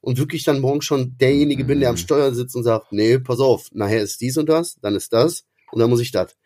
[0.00, 2.00] und wirklich dann morgen schon derjenige bin, der am Mhm.
[2.00, 5.44] Steuer sitzt und sagt, nee, pass auf, nachher ist dies und das, dann ist das
[5.72, 6.36] und dann muss ich das.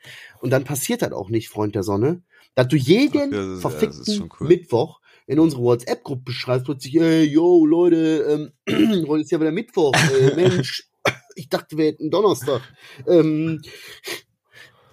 [0.40, 2.22] Und dann passiert das auch nicht, Freund der Sonne,
[2.54, 4.48] dass du jeden Ach ja, das ist- ja, das ist verfickten schon cool.
[4.48, 9.94] Mittwoch in unsere WhatsApp-Gruppe schreibst, plötzlich, ey, yo, Leute, ähm, heute ist ja wieder Mittwoch,
[9.94, 10.88] äh, Mensch,
[11.36, 12.60] ich dachte, wir hätten Donnerstag.
[13.06, 13.62] Ähm,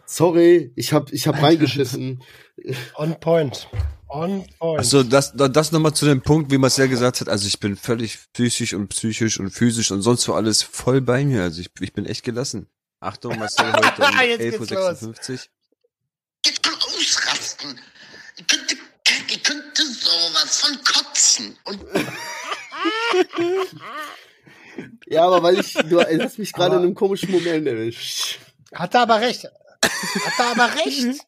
[0.05, 2.21] sorry, ich hab, ich hab reingeschissen.
[2.97, 3.67] On point.
[4.09, 4.79] On point.
[4.79, 7.75] Also das, da- das nochmal zu dem Punkt, wie Marcel gesagt hat, also ich bin
[7.75, 11.43] völlig physisch und psychisch und physisch und sonst wo alles voll bei mir.
[11.43, 12.67] Also ich, ich bin echt gelassen.
[12.99, 15.39] Achtung, Marcel heute um Jetzt geht's 11.56 Uhr.
[16.45, 17.79] Ich kann ausrasten.
[18.37, 18.75] Ich könnte,
[19.27, 21.57] ich könnte sowas von kotzen.
[21.65, 21.83] Und
[25.07, 28.39] Ja, aber weil ich, du hast mich gerade in einem komischen Moment erwischt.
[28.73, 29.45] Hat er aber recht.
[29.45, 29.51] Hat
[30.39, 31.19] er aber recht.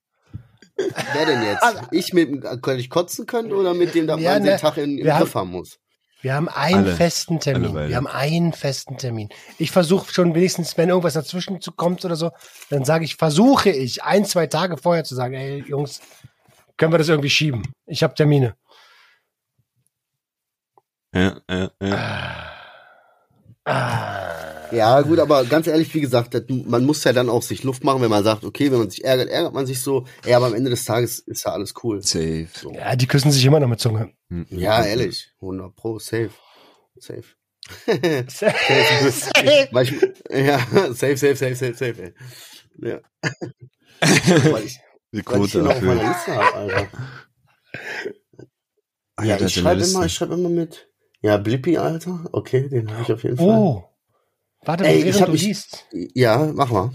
[1.13, 1.63] Wer denn jetzt?
[1.63, 4.49] Also- Ich mit, dem- könnte ich kotzen können oder mit dem, dass Ja, man ne,
[4.51, 5.77] den Tag in, im Griff haben muss?
[6.21, 6.95] Wir haben einen Alle.
[6.95, 7.73] festen Termin.
[7.73, 9.29] Wir haben einen festen Termin.
[9.57, 12.31] Ich versuche schon wenigstens, wenn irgendwas dazwischen kommt oder so,
[12.69, 16.01] dann sage ich, versuche ich ein, zwei Tage vorher zu sagen, ey Jungs,
[16.75, 17.63] können wir das irgendwie schieben?
[17.85, 18.55] Ich habe Termine.
[21.13, 22.53] Ja, ja, ja.
[23.65, 24.18] Ah,
[24.71, 27.83] Ja, gut, aber ganz ehrlich, wie gesagt, das, man muss ja dann auch sich Luft
[27.83, 30.05] machen, wenn man sagt, okay, wenn man sich ärgert, ärgert man sich so.
[30.25, 32.01] Ja, aber am Ende des Tages ist ja alles cool.
[32.03, 32.47] Safe.
[32.73, 34.11] ja, die küssen sich immer noch mit Zunge.
[34.29, 34.45] Mhm.
[34.51, 35.31] Ja, ehrlich.
[35.41, 36.29] 100 pro, safe.
[36.97, 37.23] Safe.
[38.27, 38.55] Safe.
[40.31, 40.59] Ich, ja,
[40.93, 42.13] safe, safe, safe, safe, safe, ey.
[42.81, 42.99] Ja.
[44.51, 44.79] Weil ich,
[45.11, 46.07] Die weil ich Quote noch auf meiner.
[46.09, 46.87] Liste habe, Alter.
[49.15, 50.87] Ah, Ja, ich schreibe immer, ich schreibe immer mit.
[51.21, 52.25] Ja, Blippi, Alter.
[52.31, 53.47] Okay, den habe ich auf jeden Fall.
[53.47, 53.83] Oh.
[54.65, 55.85] Warte, Ey, ich hab du liest.
[55.91, 56.91] Ja, mach mal.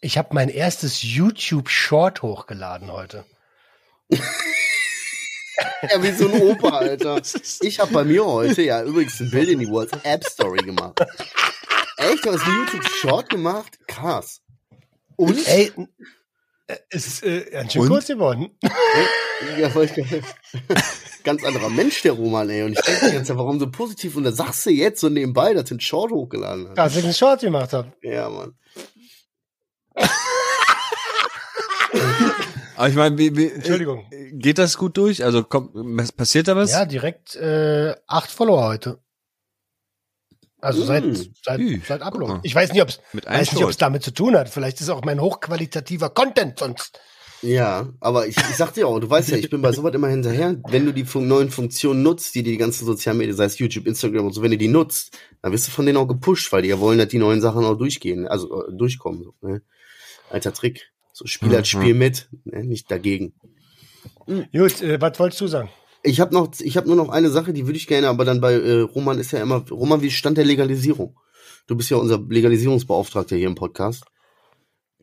[0.00, 3.24] Ich habe mein erstes YouTube-Short hochgeladen heute.
[4.08, 7.20] Ja, wie so ein Opa, Alter.
[7.60, 11.00] Ich habe bei mir heute ja übrigens ein Bild in die WhatsApp-Story gemacht.
[11.98, 12.24] Echt?
[12.24, 13.78] Du hast einen YouTube-Short gemacht?
[13.86, 14.40] Krass.
[15.16, 15.46] Und?
[15.46, 15.70] Ey,
[16.66, 17.88] äh, es ist äh, ganz schön Und?
[17.88, 18.56] kurz geworden.
[19.58, 19.88] Ja, voll.
[21.24, 22.62] Ganz anderer Mensch, der Roman, ey.
[22.62, 24.16] Und ich denke die ganze Zeit, warum so positiv?
[24.16, 26.78] Und da sagst du jetzt so nebenbei, dass du einen Short hochgeladen hast.
[26.78, 27.92] Als ich einen Short gemacht habe.
[28.02, 28.54] Ja, Mann.
[32.76, 34.06] Aber ich meine, Entschuldigung.
[34.32, 35.22] geht das gut durch?
[35.24, 35.72] Also kommt,
[36.16, 36.72] passiert da was?
[36.72, 38.98] Ja, direkt äh, acht Follower heute.
[40.62, 41.14] Also seit, Mm.
[41.42, 42.40] seit, Ü, seit guck Upload.
[42.42, 43.82] Ich weiß nicht, ob es Mit einem weiß nicht, ob es Short.
[43.82, 44.48] damit zu tun hat.
[44.50, 47.00] Vielleicht ist auch mein hochqualitativer Content sonst.
[47.42, 50.08] Ja, aber ich, ich sag dir auch, du weißt ja, ich bin bei sowas immer
[50.08, 50.60] hinterher.
[50.68, 53.86] Wenn du die fun neuen Funktionen nutzt, die die ganzen sozialen Medien, sei es YouTube,
[53.86, 56.62] Instagram und so, wenn du die nutzt, dann wirst du von denen auch gepusht, weil
[56.62, 59.22] die ja wollen, dass die neuen Sachen auch durchgehen, also äh, durchkommen.
[59.24, 59.62] So, ne?
[60.28, 60.90] Alter Trick.
[61.12, 61.80] So Spiel als Mhm.
[61.80, 62.62] Spiel mit, ne?
[62.64, 63.32] nicht dagegen.
[64.26, 65.70] Gut, äh, was wolltest du sagen?
[66.02, 68.40] Ich habe noch, ich habe nur noch eine Sache, die würde ich gerne, aber dann
[68.40, 71.18] bei äh, Roman ist ja immer, Roman, wie stand der Legalisierung?
[71.66, 74.04] Du bist ja unser Legalisierungsbeauftragter hier im Podcast.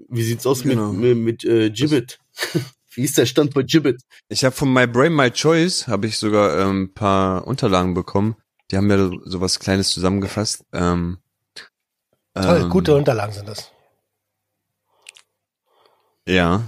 [0.10, 0.92] Wie sieht's aus Genau.
[0.92, 2.20] mit, mit, mit äh, Gibbet?
[2.94, 4.02] wie ist der Stand bei Gibbet?
[4.30, 8.36] Ich habe von My Brain My Choice habe ich sogar ein ähm, paar Unterlagen bekommen.
[8.72, 10.66] Die haben ja sowas Kleines zusammengefasst.
[10.74, 11.20] Ähm,
[12.34, 13.72] Toll, ähm, gute Unterlagen sind das.
[16.28, 16.68] Ja.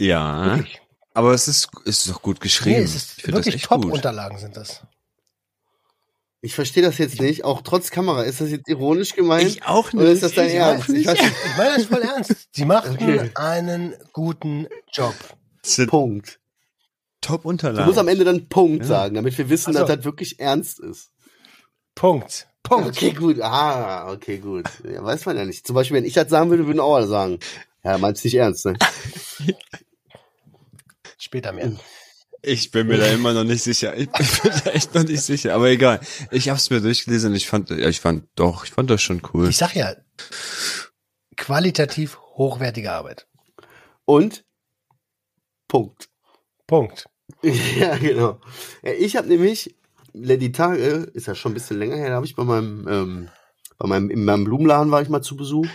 [0.00, 0.56] Ja.
[0.56, 0.80] Wirklich.
[1.12, 2.78] aber es ist, es ist doch gut geschrieben.
[2.78, 3.62] Nee, es ist wirklich.
[3.62, 4.82] Top-Unterlagen sind das.
[6.42, 8.22] Ich verstehe das jetzt nicht, auch trotz Kamera.
[8.22, 9.46] Ist das jetzt ironisch gemeint?
[9.46, 10.88] Ich auch Oder ist das dein Ich Ernst?
[10.88, 11.02] nicht.
[11.02, 11.34] Ich weiß nicht.
[11.50, 12.34] Ich meine das voll ernst.
[12.52, 13.30] Sie machten Okay.
[13.34, 15.14] einen guten Job.
[15.88, 16.40] Punkt.
[17.22, 17.84] Du Top-Unterlagen.
[17.86, 18.88] musst am Ende dann Punkt Ja.
[18.88, 19.86] sagen, damit wir wissen, Ach so.
[19.86, 21.10] dass das wirklich ernst ist.
[21.94, 22.46] Punkt.
[22.62, 22.88] Punkt.
[22.88, 23.40] Okay, gut.
[23.42, 24.64] Ah, okay, gut.
[24.90, 25.66] Ja, weiß man ja nicht.
[25.66, 27.38] Zum Beispiel, wenn ich das sagen würde, würden auch alle sagen.
[27.84, 28.74] Ja, meinst nicht ernst, ne?
[31.18, 31.72] Später mehr.
[32.42, 33.96] Ich bin mir da immer noch nicht sicher.
[33.96, 35.54] Ich bin da echt noch nicht sicher.
[35.54, 36.00] Aber egal.
[36.30, 39.20] Ich hab's mir durchgelesen und ich fand, ja, ich fand, doch, ich fand das schon
[39.32, 39.48] cool.
[39.48, 39.94] Ich sag ja,
[41.36, 43.26] qualitativ hochwertige Arbeit.
[44.04, 44.44] Und
[45.68, 46.08] Punkt.
[46.66, 47.06] Punkt.
[47.42, 48.40] Ja, genau.
[48.82, 49.76] Ja, ich habe nämlich
[50.12, 50.82] die Tage,
[51.14, 53.28] ist ja schon ein bisschen länger her, da habe ich bei meinem, ähm,
[53.78, 55.68] bei meinem, in meinem Blumenladen war ich mal zu Besuch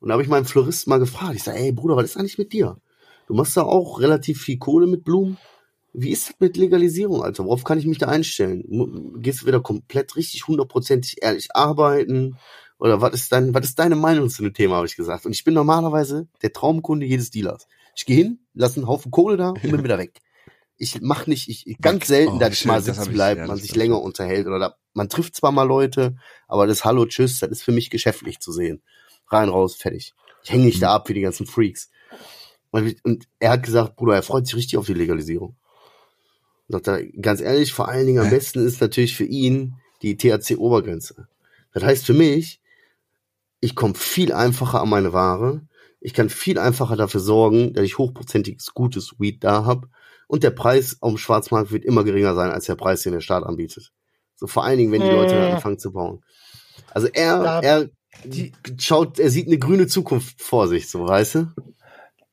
[0.00, 1.36] und da habe ich meinen Floristen mal gefragt.
[1.36, 2.76] Ich sage, ey Bruder, was ist eigentlich mit dir?
[3.28, 5.38] Du machst da auch relativ viel Kohle mit Blumen.
[5.98, 7.46] Wie ist das mit Legalisierung, Alter?
[7.46, 9.14] Worauf kann ich mich da einstellen?
[9.22, 12.36] Gehst du wieder komplett richtig hundertprozentig ehrlich arbeiten?
[12.78, 15.24] Oder was ist dein, was ist deine Meinung zu dem Thema, habe ich gesagt.
[15.24, 17.66] Und ich bin normalerweise der Traumkunde jedes Dealers.
[17.94, 20.20] Ich gehe hin, lass einen Haufen Kohle da und bin wieder weg.
[20.76, 23.74] Ich mach nicht, ich, ich ganz selten, Oh, dass ich mal sitzen ja, man sich
[23.74, 26.16] länger unterhält oder da, man trifft zwar mal Leute,
[26.46, 28.82] aber das Hallo, Tschüss, das ist für mich geschäftlich zu sehen.
[29.28, 30.12] Rein, raus, fertig.
[30.44, 31.90] Ich hänge nicht da ab wie die ganzen Freaks.
[32.70, 35.56] Und er hat gesagt, Bruder, er freut sich richtig auf die Legalisierung.
[36.68, 41.28] Sagt er, ganz ehrlich, vor allen Dingen am besten ist natürlich für ihn die THC-Obergrenze.
[41.72, 42.60] Das heißt für mich,
[43.60, 45.62] ich komme viel einfacher an meine Ware.
[46.00, 49.88] Ich kann viel einfacher dafür sorgen, dass ich hochprozentiges, gutes Weed da habe.
[50.28, 53.20] Und der Preis auf dem Schwarzmarkt wird immer geringer sein, als der Preis, den der
[53.20, 53.92] Staat anbietet.
[54.34, 55.52] So vor allen Dingen, wenn die Leute Äh.
[55.52, 56.22] anfangen zu bauen.
[56.90, 57.88] Also er, Da- er
[58.24, 61.46] die- schaut, er sieht eine grüne Zukunft vor sich, so weißt du?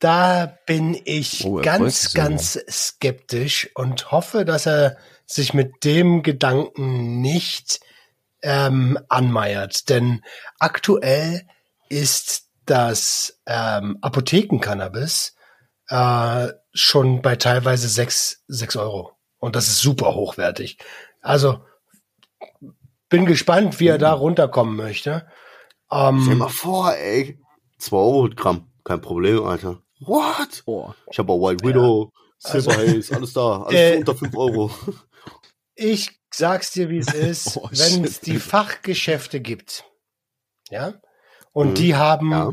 [0.04, 7.22] Da bin ich Oh, ganz, ganz skeptisch und hoffe, dass er sich mit dem Gedanken
[7.22, 7.80] nicht
[8.42, 9.88] ähm, anmeiert.
[9.88, 10.22] Denn
[10.58, 11.46] aktuell
[11.88, 15.36] ist das ähm, Apothekencannabis
[15.88, 19.12] äh, schon bei teilweise sechs sechs Euro.
[19.38, 20.76] Und das ist super hochwertig.
[21.22, 21.64] Also
[23.08, 25.26] bin gespannt, wie er da runterkommen möchte.
[25.88, 27.40] Stell Ähm, mal vor, ey.
[27.78, 28.70] 2 Euro Gramm.
[28.84, 29.80] Kein Problem, Alter.
[30.00, 30.62] What?
[30.66, 30.92] Oh.
[31.10, 33.62] Ich habe auch White Widow, Also- Silver Haze, alles da.
[33.62, 34.70] Alles Äh, unter 5 Euro.
[35.74, 39.84] Ich sag's dir, wie es ist, Oh, wenn es die Fachgeschäfte gibt,
[40.70, 40.94] ja,
[41.52, 41.74] und Mhm.
[41.74, 42.50] die haben Ja.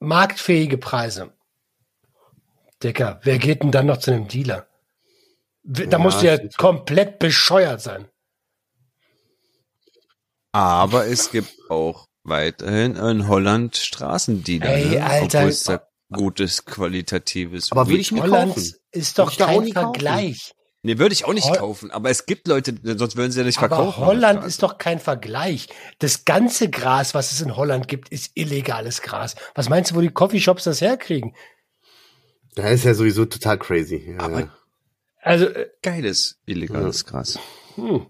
[0.00, 1.32] marktfähige Preise.
[2.82, 4.66] Dicker, wer geht denn dann noch zu einem Dealer?
[5.62, 8.08] Da Ja, musst du ja komplett bescheuert sein.
[10.50, 14.66] Aber es gibt auch weiterhin in Holland Straßendealer.
[14.66, 15.04] Ey, ne?
[15.04, 15.38] Alter.
[15.38, 18.74] Obwohl es da gutes, qualitatives Aber will Weed ich mir Holland kaufen.
[18.92, 19.94] ist doch da kein nie kaufen.
[19.94, 20.54] Vergleich.
[20.84, 23.46] Nee, würde ich auch nicht Hol- kaufen, aber es gibt Leute, sonst würden sie ja
[23.46, 24.04] nicht Aber verkaufen.
[24.04, 25.68] Holland ist doch kein Vergleich.
[26.00, 29.36] Das ganze Gras, was es in Holland gibt, ist illegales Gras.
[29.54, 31.34] Was meinst du, wo die Coffeeshops das herkriegen?
[32.56, 34.12] Das ist ja sowieso total crazy.
[34.12, 34.48] Ja, Aber- ja.
[35.22, 37.38] Also, äh, geiles, illegales Gras.
[37.76, 38.06] hm.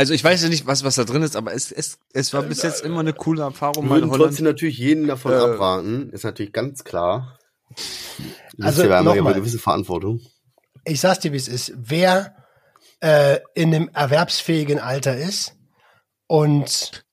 [0.00, 2.42] Also ich weiß ja nicht, was, was da drin ist, aber es, es, es war
[2.42, 6.08] bis jetzt immer eine coole Erfahrung, Wir mal würden trotzdem natürlich jeden davon Äh, abraten.
[6.08, 7.38] Ist natürlich ganz klar.
[7.68, 7.82] Also,
[8.62, 9.34] Also, wir haben ja nochmal.
[9.34, 10.20] eine gewisse Verantwortung.
[10.86, 11.74] ich sag's dir, wie es ist.
[11.76, 12.34] Wer
[13.00, 15.52] äh, in einem erwerbsfähigen Alter ist
[16.28, 17.04] und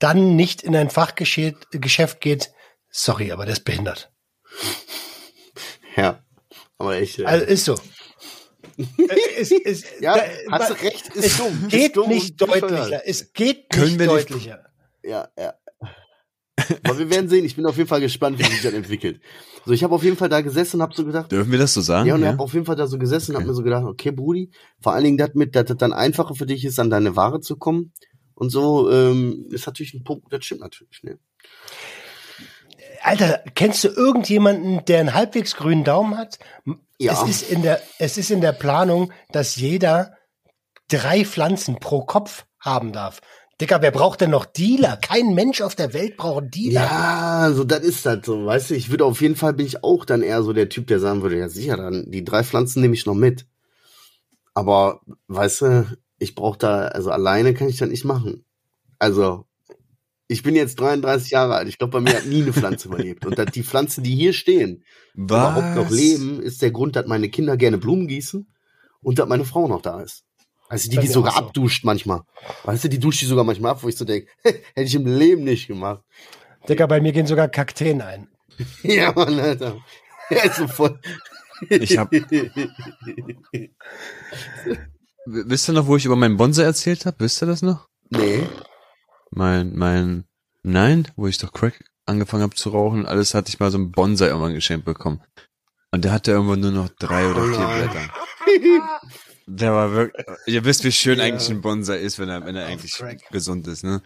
[0.00, 2.52] dann nicht in ein Fachgeschäft Geschäft geht,
[2.90, 4.12] sorry, aber der ist behindert.
[5.96, 6.22] Ja.
[6.76, 7.18] Aber echt.
[7.20, 7.80] äh, Also ist so.
[8.78, 12.40] Äh, es, es, Ja, da- hast du recht, ist es dumm, ist geht dumm nicht
[12.42, 13.02] und deutlicher.
[13.06, 14.64] Es geht Können nicht wir nicht- deutlicher.
[15.04, 15.54] Ja, ja.
[16.84, 17.44] Aber wir werden sehen.
[17.44, 19.20] Ich bin auf jeden Fall gespannt, wie sich das entwickelt.
[19.64, 21.72] So, ich habe auf jeden Fall da gesessen und habe so gedacht, Dürfen wir das
[21.74, 22.08] so sagen?
[22.08, 22.28] ja, und ja?
[22.28, 23.42] habe auf jeden Fall da so gesessen und Okay.
[23.44, 24.50] habe mir so gedacht, okay, Brudi,
[24.80, 27.40] vor allen Dingen das mit, dass das dann einfacher für dich ist, an deine Ware
[27.40, 27.92] zu kommen.
[28.34, 31.02] Und so ähm, ist natürlich ein Punkt, das stimmt natürlich.
[31.04, 31.18] Ne?
[33.02, 36.38] Alter, kennst du irgendjemanden, der einen halbwegs grünen Daumen hat?
[36.98, 37.12] Ja.
[37.12, 40.16] Es ist in der, es ist in der Planung, dass jeder
[40.88, 43.20] drei Pflanzen pro Kopf haben darf.
[43.60, 44.96] Dicker, wer braucht denn noch Dealer?
[44.96, 46.82] Kein Mensch auf der Welt braucht Dealer.
[46.82, 49.82] Ja, so das ist das so, weißt du, ich würde auf jeden Fall bin ich
[49.82, 52.80] auch dann eher so der Typ, der sagen würde, ja sicher, dann die drei Pflanzen
[52.80, 53.46] nehme ich noch mit.
[54.54, 58.44] Aber weißt du, ich brauche da also alleine kann ich das nicht machen.
[59.00, 59.47] Also
[60.28, 61.68] ich bin jetzt 33 Jahre alt.
[61.68, 63.24] Ich glaube, bei mir hat nie eine Pflanze überlebt.
[63.26, 67.28] Und dass die Pflanzen, die hier stehen, überhaupt noch leben, ist der Grund, dass meine
[67.30, 68.46] Kinder gerne Blumen gießen
[69.00, 70.22] und dass meine Frau noch da ist.
[70.68, 71.38] Also die, die sogar so.
[71.38, 72.20] abduscht manchmal.
[72.64, 75.06] Weißt du, die duscht die sogar manchmal ab, wo ich so denke, hätte ich im
[75.06, 76.02] Leben nicht gemacht.
[76.68, 78.28] Dicker, bei mir gehen sogar Kakteen ein.
[78.82, 79.78] Ja, Mann, Alter.
[80.30, 81.00] Er ist so voll.
[81.70, 82.12] Ich hab-
[85.26, 87.16] Wisst ihr noch, wo ich über meinen Bonsai erzählt habe?
[87.20, 87.88] Wisst ihr das noch?
[88.10, 88.42] nee.
[89.30, 90.24] Mein, mein,
[90.62, 93.78] nein, wo ich doch Crack angefangen habe zu rauchen und alles hatte ich mal so
[93.78, 95.20] einen Bonsai irgendwann geschenkt bekommen.
[95.90, 97.90] Und der hatte irgendwann nur noch drei oder Oh vier nein.
[97.90, 99.00] Blätter.
[99.46, 101.24] Der war wirklich, ihr wisst, wie schön Ja.
[101.24, 103.30] eigentlich ein Bonsai ist, wenn er, wenn er eigentlich Crack.
[103.30, 104.02] gesund ist, ne?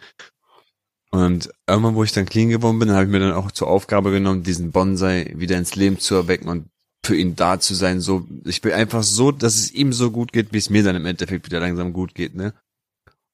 [1.10, 4.10] Und irgendwann, wo ich dann clean geworden bin, habe ich mir dann auch zur Aufgabe
[4.12, 6.68] genommen, diesen Bonsai wieder ins Leben zu erwecken und
[7.04, 8.00] für ihn da zu sein.
[8.00, 10.96] So, ich will einfach so, dass es ihm so gut geht, wie es mir dann
[10.96, 12.54] im Endeffekt wieder langsam gut geht, ne?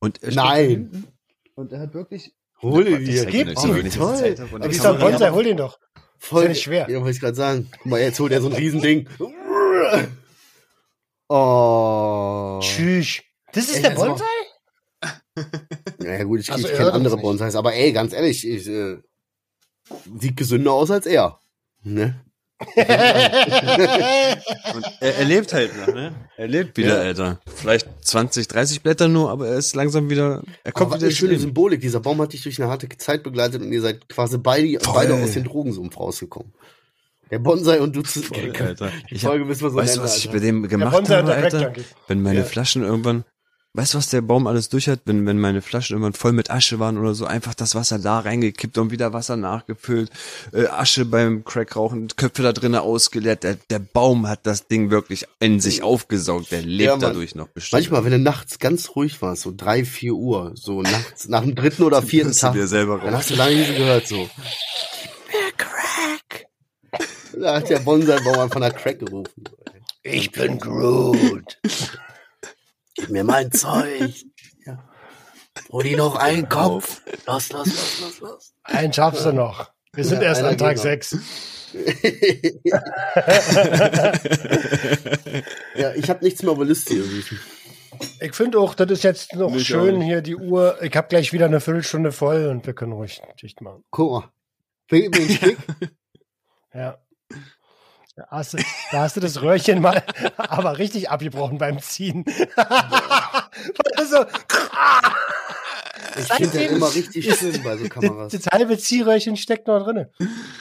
[0.01, 1.05] Und Nein.
[1.59, 2.33] Und er hat wirklich.
[2.63, 3.27] Hol ihn Ich dir.
[3.27, 4.37] Gib Oh, ich das toll.
[4.39, 5.79] Aber die Ist kann doch Kamera- ein Bonsai, hol den doch.
[6.19, 6.89] Voll, Ist ja nicht schwer.
[6.91, 7.69] Ja, wollte ich gerade sagen.
[7.79, 9.09] Guck mal, jetzt holt er so ein Riesending.
[11.29, 12.61] Oh.
[12.63, 13.21] Tschüss.
[13.53, 14.25] Das ist Ey, der Bonsai?
[15.99, 17.17] Naja gut, ich, Also, ich kenne andere.
[17.17, 18.99] Bonsais, aber ey, ganz ehrlich, ich, äh,
[20.21, 21.41] sieht gesünder aus als er.
[21.83, 22.25] Ne?
[24.75, 26.13] Und er, er lebt halt noch, ne?
[26.37, 27.03] Er lebt wieder, Ja.
[27.09, 27.41] Alter.
[27.55, 31.07] Vielleicht 20, 30 Blätter nur, aber er ist langsam wieder, er Aber kommt was wieder
[31.07, 31.43] eine schöne Leben.
[31.43, 31.81] Symbolik.
[31.81, 34.95] Dieser Baum hat dich durch eine harte Zeit begleitet und ihr seid quasi beide, Voll.
[34.95, 36.53] beide aus dem Drogensumpf rausgekommen.
[37.31, 38.23] Der Bonsai und du zu.
[38.23, 38.91] Voll, Alter.
[39.11, 40.47] Ich hab, Folge müssen wir so weißt du, was ich bei Alter.
[40.47, 41.73] dem gemacht Bonsai und habe, Alter?
[42.07, 42.45] Wenn meine Ja.
[42.45, 43.25] Flaschen irgendwann,
[43.75, 45.01] weißt du, was der Baum alles durch hat?
[45.05, 48.21] Wenn, wenn meine Flaschen irgendwann voll mit Asche waren oder so, einfach das Wasser da
[48.21, 50.11] reingekippt und wieder Wasser nachgefüllt,
[50.53, 53.45] äh, Asche beim Crackrauchen, Köpfe da drinnen ausgeleert.
[53.45, 56.51] Der, der Baum hat das Ding wirklich in sich aufgesaugt.
[56.51, 57.81] Der lebt Ja, dadurch noch bestimmt.
[57.83, 61.55] Manchmal, wenn du nachts ganz ruhig warst, so drei, vier Uhr, so nachts, nach dem
[61.55, 64.29] dritten oder vierten Tag, dir selber dann hast du lange nicht so gehört, so.
[65.57, 66.47] Crack!
[67.41, 69.45] Da hat der Bonsai-Baum einfach nach Crack gerufen.
[70.03, 71.59] Ich bin Groot.
[72.99, 74.15] Gib mir mein Zeug.
[74.67, 74.85] Ja.
[75.69, 77.01] Brudi, noch ein Kopf.
[77.27, 78.55] Los, los, los, los, los.
[78.65, 79.71] Einen schaffst du noch.
[79.93, 80.83] Wir sind Ja, erst an Tag geht noch.
[80.85, 81.17] 6.
[85.77, 87.05] ja, ich habe nichts mehr der Liste hier.
[87.05, 87.39] Süßen.
[88.21, 90.07] Ich finde auch, das ist jetzt noch Ich auch schön nicht.
[90.07, 90.81] hier die Uhr.
[90.83, 93.85] Ich habe gleich wieder eine Viertelstunde voll und wir können ruhig dicht machen.
[93.91, 94.31] Guck mal.
[96.75, 96.99] Ja.
[98.19, 98.59] Da hast, du,
[98.91, 100.03] da hast du das Röhrchen mal
[100.37, 102.25] aber richtig abgebrochen beim Ziehen.
[103.97, 104.25] also,
[106.17, 108.33] Ich finde das Seitdem immer richtig schön bei so Kameras.
[108.33, 110.07] das halbe Ziehröhrchen steckt noch drin.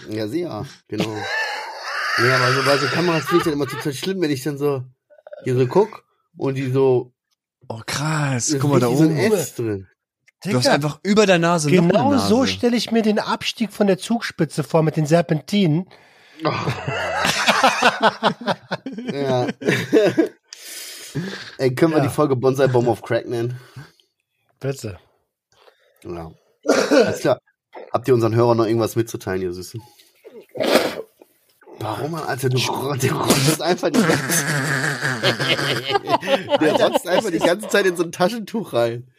[0.08, 1.16] Ja, sehr, genau.
[2.20, 4.60] Ja, aber so bei so Kameras finde ich das immer total schlimm, wenn ich dann
[4.60, 4.84] so
[5.44, 6.04] hier so guck
[6.38, 7.12] und die so.
[7.70, 8.98] Oh krass, guck mal da oben.
[8.98, 9.88] So ein S drin.
[10.44, 12.28] Du hast einfach über der Nase noch Genau eine Nase.
[12.28, 15.90] so stelle ich mir den Abstieg von der Zugspitze vor mit den Serpentinen.
[19.12, 19.48] Ja.
[21.58, 22.04] Ey, können wir Ja.
[22.04, 23.60] die Folge Bonsai Bomb of Crack nennen?
[24.60, 25.00] Bitte.
[26.04, 26.32] Ja.
[26.92, 27.40] Alles klar.
[27.92, 29.82] Habt ihr unseren Hörern noch irgendwas mitzuteilen, ihr Süßen?
[31.80, 34.46] Warum, Alter, du, der rotzt einfach die ganze
[36.60, 39.12] Der rotzt einfach die ganze Zeit in so ein Taschentuch rein.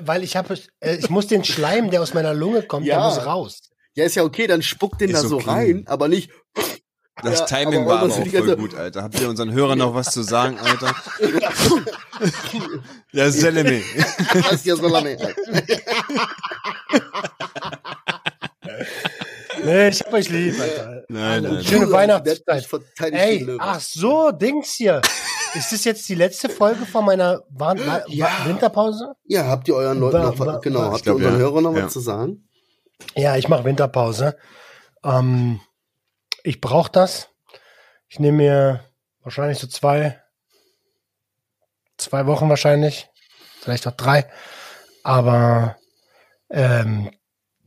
[0.00, 3.04] Weil ich habe, äh, ich muss den Schleim, der aus meiner Lunge kommt, der Ja.
[3.08, 3.62] muss raus.
[3.94, 5.50] Ja, ist ja okay, dann spuckt den Ist da so okay.
[5.50, 6.30] rein, aber nicht.
[7.22, 9.02] Das Ja, Timing aber war aber auch voll ganze- gut, Alter.
[9.02, 10.94] Habt ihr unseren Hörern noch was zu sagen, Alter?
[13.12, 13.82] ja, Seleme.
[14.34, 15.16] Das ist ja so lange.
[19.64, 21.02] Nee, ich hab euch lieb, Alter.
[21.08, 21.64] Nein, nein.
[21.64, 22.60] Schöne Weihnachtszeit.
[22.62, 23.18] Ich verteidige
[23.52, 25.00] Ey, ach so, Dings hier.
[25.54, 28.28] Ist das jetzt die letzte Folge von meiner Wa- Wa- Ja.
[28.44, 29.14] Winterpause?
[29.24, 31.38] Ja, habt ihr euren Leuten noch, wa- was- genau, habt ihr unseren ja.
[31.38, 31.86] Hörern noch Ja.
[31.86, 32.48] was zu sagen?
[33.16, 34.36] Ja, ich mache Winterpause.
[35.04, 35.60] Ähm,
[36.42, 37.28] ich brauche das.
[38.08, 38.84] Ich nehme mir
[39.22, 40.20] wahrscheinlich so zwei,
[41.96, 43.08] zwei Wochen wahrscheinlich,
[43.60, 44.30] vielleicht auch drei.
[45.02, 45.76] Aber
[46.50, 47.10] ähm,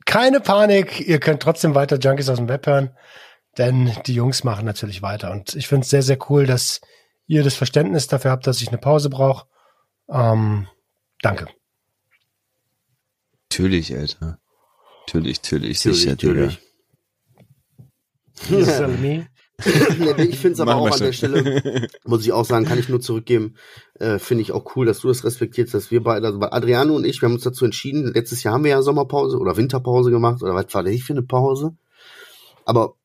[0.06, 2.98] keine Panik, ihr könnt trotzdem weiter Junkies aus dem Web hören,
[3.58, 5.32] denn die Jungs machen natürlich weiter.
[5.32, 6.82] Und ich finde es sehr, sehr cool, dass
[7.28, 9.48] ihr das Verständnis dafür habt, dass ich eine Pause brauche.
[10.10, 10.68] Ähm,
[11.22, 11.48] danke.
[13.50, 14.40] Natürlich, Alter.
[15.08, 16.60] Natürlich, natürlich, Natürlich, sicher, natürlich.
[19.02, 19.28] Me.
[20.00, 21.14] Nee, ich finde es aber Machen auch an der.
[21.14, 23.56] Stelle, muss ich auch sagen, kann ich nur zurückgeben,
[24.00, 27.06] äh, finde ich auch cool, dass du das respektierst, dass wir beide, also Adriano und
[27.06, 30.42] ich, wir haben uns dazu entschieden, letztes Jahr haben wir ja Sommerpause oder Winterpause gemacht,
[30.42, 31.76] oder was war das für eine Pause?
[32.66, 32.96] Aber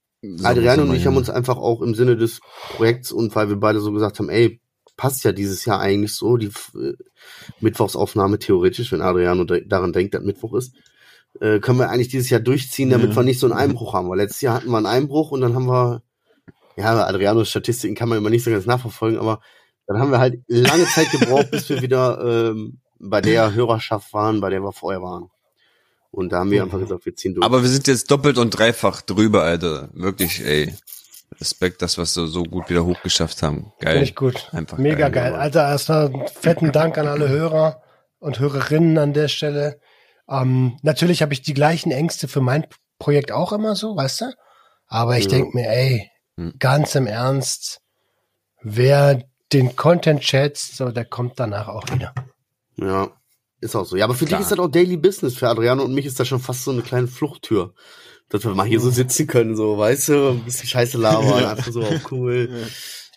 [0.42, 3.80] Adriano und ich haben uns einfach auch im Sinne des Projekts und weil wir beide
[3.80, 4.60] so gesagt haben, ey,
[4.96, 6.94] passt ja dieses Jahr eigentlich so, die äh,
[7.60, 10.74] Mittwochsaufnahme theoretisch, wenn Adriano de- daran denkt, dass Mittwoch ist,
[11.40, 13.16] äh, können wir eigentlich dieses Jahr durchziehen, damit Ja.
[13.16, 14.08] wir nicht so einen Einbruch haben.
[14.08, 16.02] Weil letztes Jahr hatten wir einen Einbruch und dann haben wir,
[16.76, 19.40] ja, Adrianos Statistiken kann man immer nicht so ganz nachverfolgen, aber
[19.86, 24.40] dann haben wir halt lange Zeit gebraucht, bis wir wieder ähm, bei der Hörerschaft waren,
[24.40, 25.30] bei der wir vorher waren.
[26.10, 27.44] Und da haben wir einfach gesagt, wir ziehen durch.
[27.44, 29.90] Aber wir sind jetzt doppelt und dreifach drüber, Alter.
[29.92, 30.74] Wirklich, ey.
[31.40, 33.72] Respekt, dass wir es so, gut wieder hochgeschafft haben.
[33.80, 33.94] Geil.
[33.94, 34.48] Finde ich gut.
[34.52, 35.32] Einfach Mega geil.
[35.32, 35.34] geil.
[35.34, 37.82] Alter, erstmal einen fetten Dank an alle Hörer
[38.20, 39.78] und Hörerinnen an der Stelle.
[40.28, 42.66] Ähm, natürlich habe ich die gleichen Ängste für mein
[42.98, 44.24] Projekt auch immer so, weißt du?
[44.86, 45.30] Aber ich Ja.
[45.30, 46.54] denk mir, ey, Hm.
[46.58, 47.80] ganz im Ernst,
[48.62, 49.22] wer
[49.52, 52.12] den Content schätzt, so, der kommt danach auch wieder.
[52.76, 53.10] Ja,
[53.60, 53.96] ist auch so.
[53.96, 54.38] Ja, aber für Klar.
[54.40, 55.36] dich ist das auch Daily Business.
[55.36, 57.74] Für Adriano und mich ist das schon fast so eine kleine Fluchttür.
[58.28, 61.70] Dass wir mal hier so sitzen können, so, weißt du, ein bisschen Scheiße labern, einfach
[61.72, 62.70] so auch cool.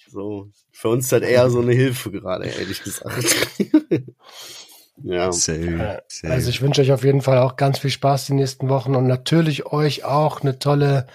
[0.07, 3.25] So, für uns ist das eher so eine Hilfe gerade, ehrlich gesagt.
[5.03, 5.31] ja.
[5.31, 6.33] Safe, safe.
[6.33, 9.07] Also ich wünsche euch auf jeden Fall auch ganz viel Spaß die nächsten Wochen und
[9.07, 11.07] natürlich euch auch eine tolle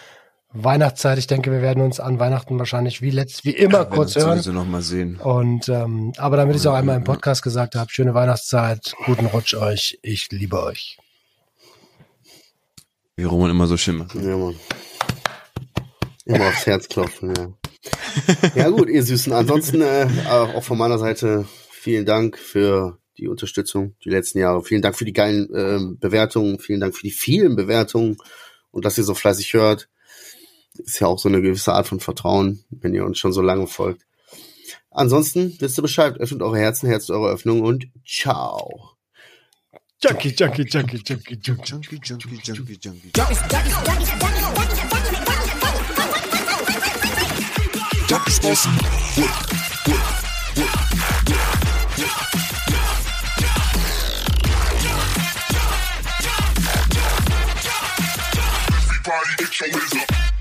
[0.54, 1.18] Weihnachtszeit.
[1.18, 4.40] Ich denke, wir werden uns an Weihnachten wahrscheinlich wie letzt, wie immer werden kurz hören.
[4.54, 5.16] noch mal sehen.
[5.16, 9.26] Und ähm, aber damit ich es auch einmal im Podcast gesagt habe, schöne Weihnachtszeit, guten
[9.26, 10.98] Rutsch euch, ich liebe euch.
[13.16, 14.14] Wie Roman immer so schön macht.
[14.14, 14.56] Ja, Mann.
[16.24, 17.48] Immer aufs Herz klopfen, ja.
[18.54, 19.32] Ja gut, ihr Süßen.
[19.32, 24.62] Ansonsten äh, auch von meiner Seite vielen Dank für die Unterstützung die letzten Jahre.
[24.64, 26.58] Vielen Dank für die geilen ähm, Bewertungen.
[26.58, 28.16] Vielen Dank für die vielen Bewertungen
[28.70, 29.88] und dass ihr so fleißig hört.
[30.78, 33.66] Ist ja auch so eine gewisse Art von Vertrauen, wenn ihr uns schon so lange
[33.66, 34.02] folgt.
[34.90, 36.18] Ansonsten wisst ihr Bescheid.
[36.18, 38.94] Öffnet eure Herzen, herzt eure Öffnung und ciao.
[40.02, 41.64] Junkie, Junkie, Junkie, Junkie, Junkie.
[41.64, 43.10] Junkie, Junkie, Junkie, Junkie.
[48.06, 48.78] Junkies awesome.
[59.06, 60.33] Everybody get your up.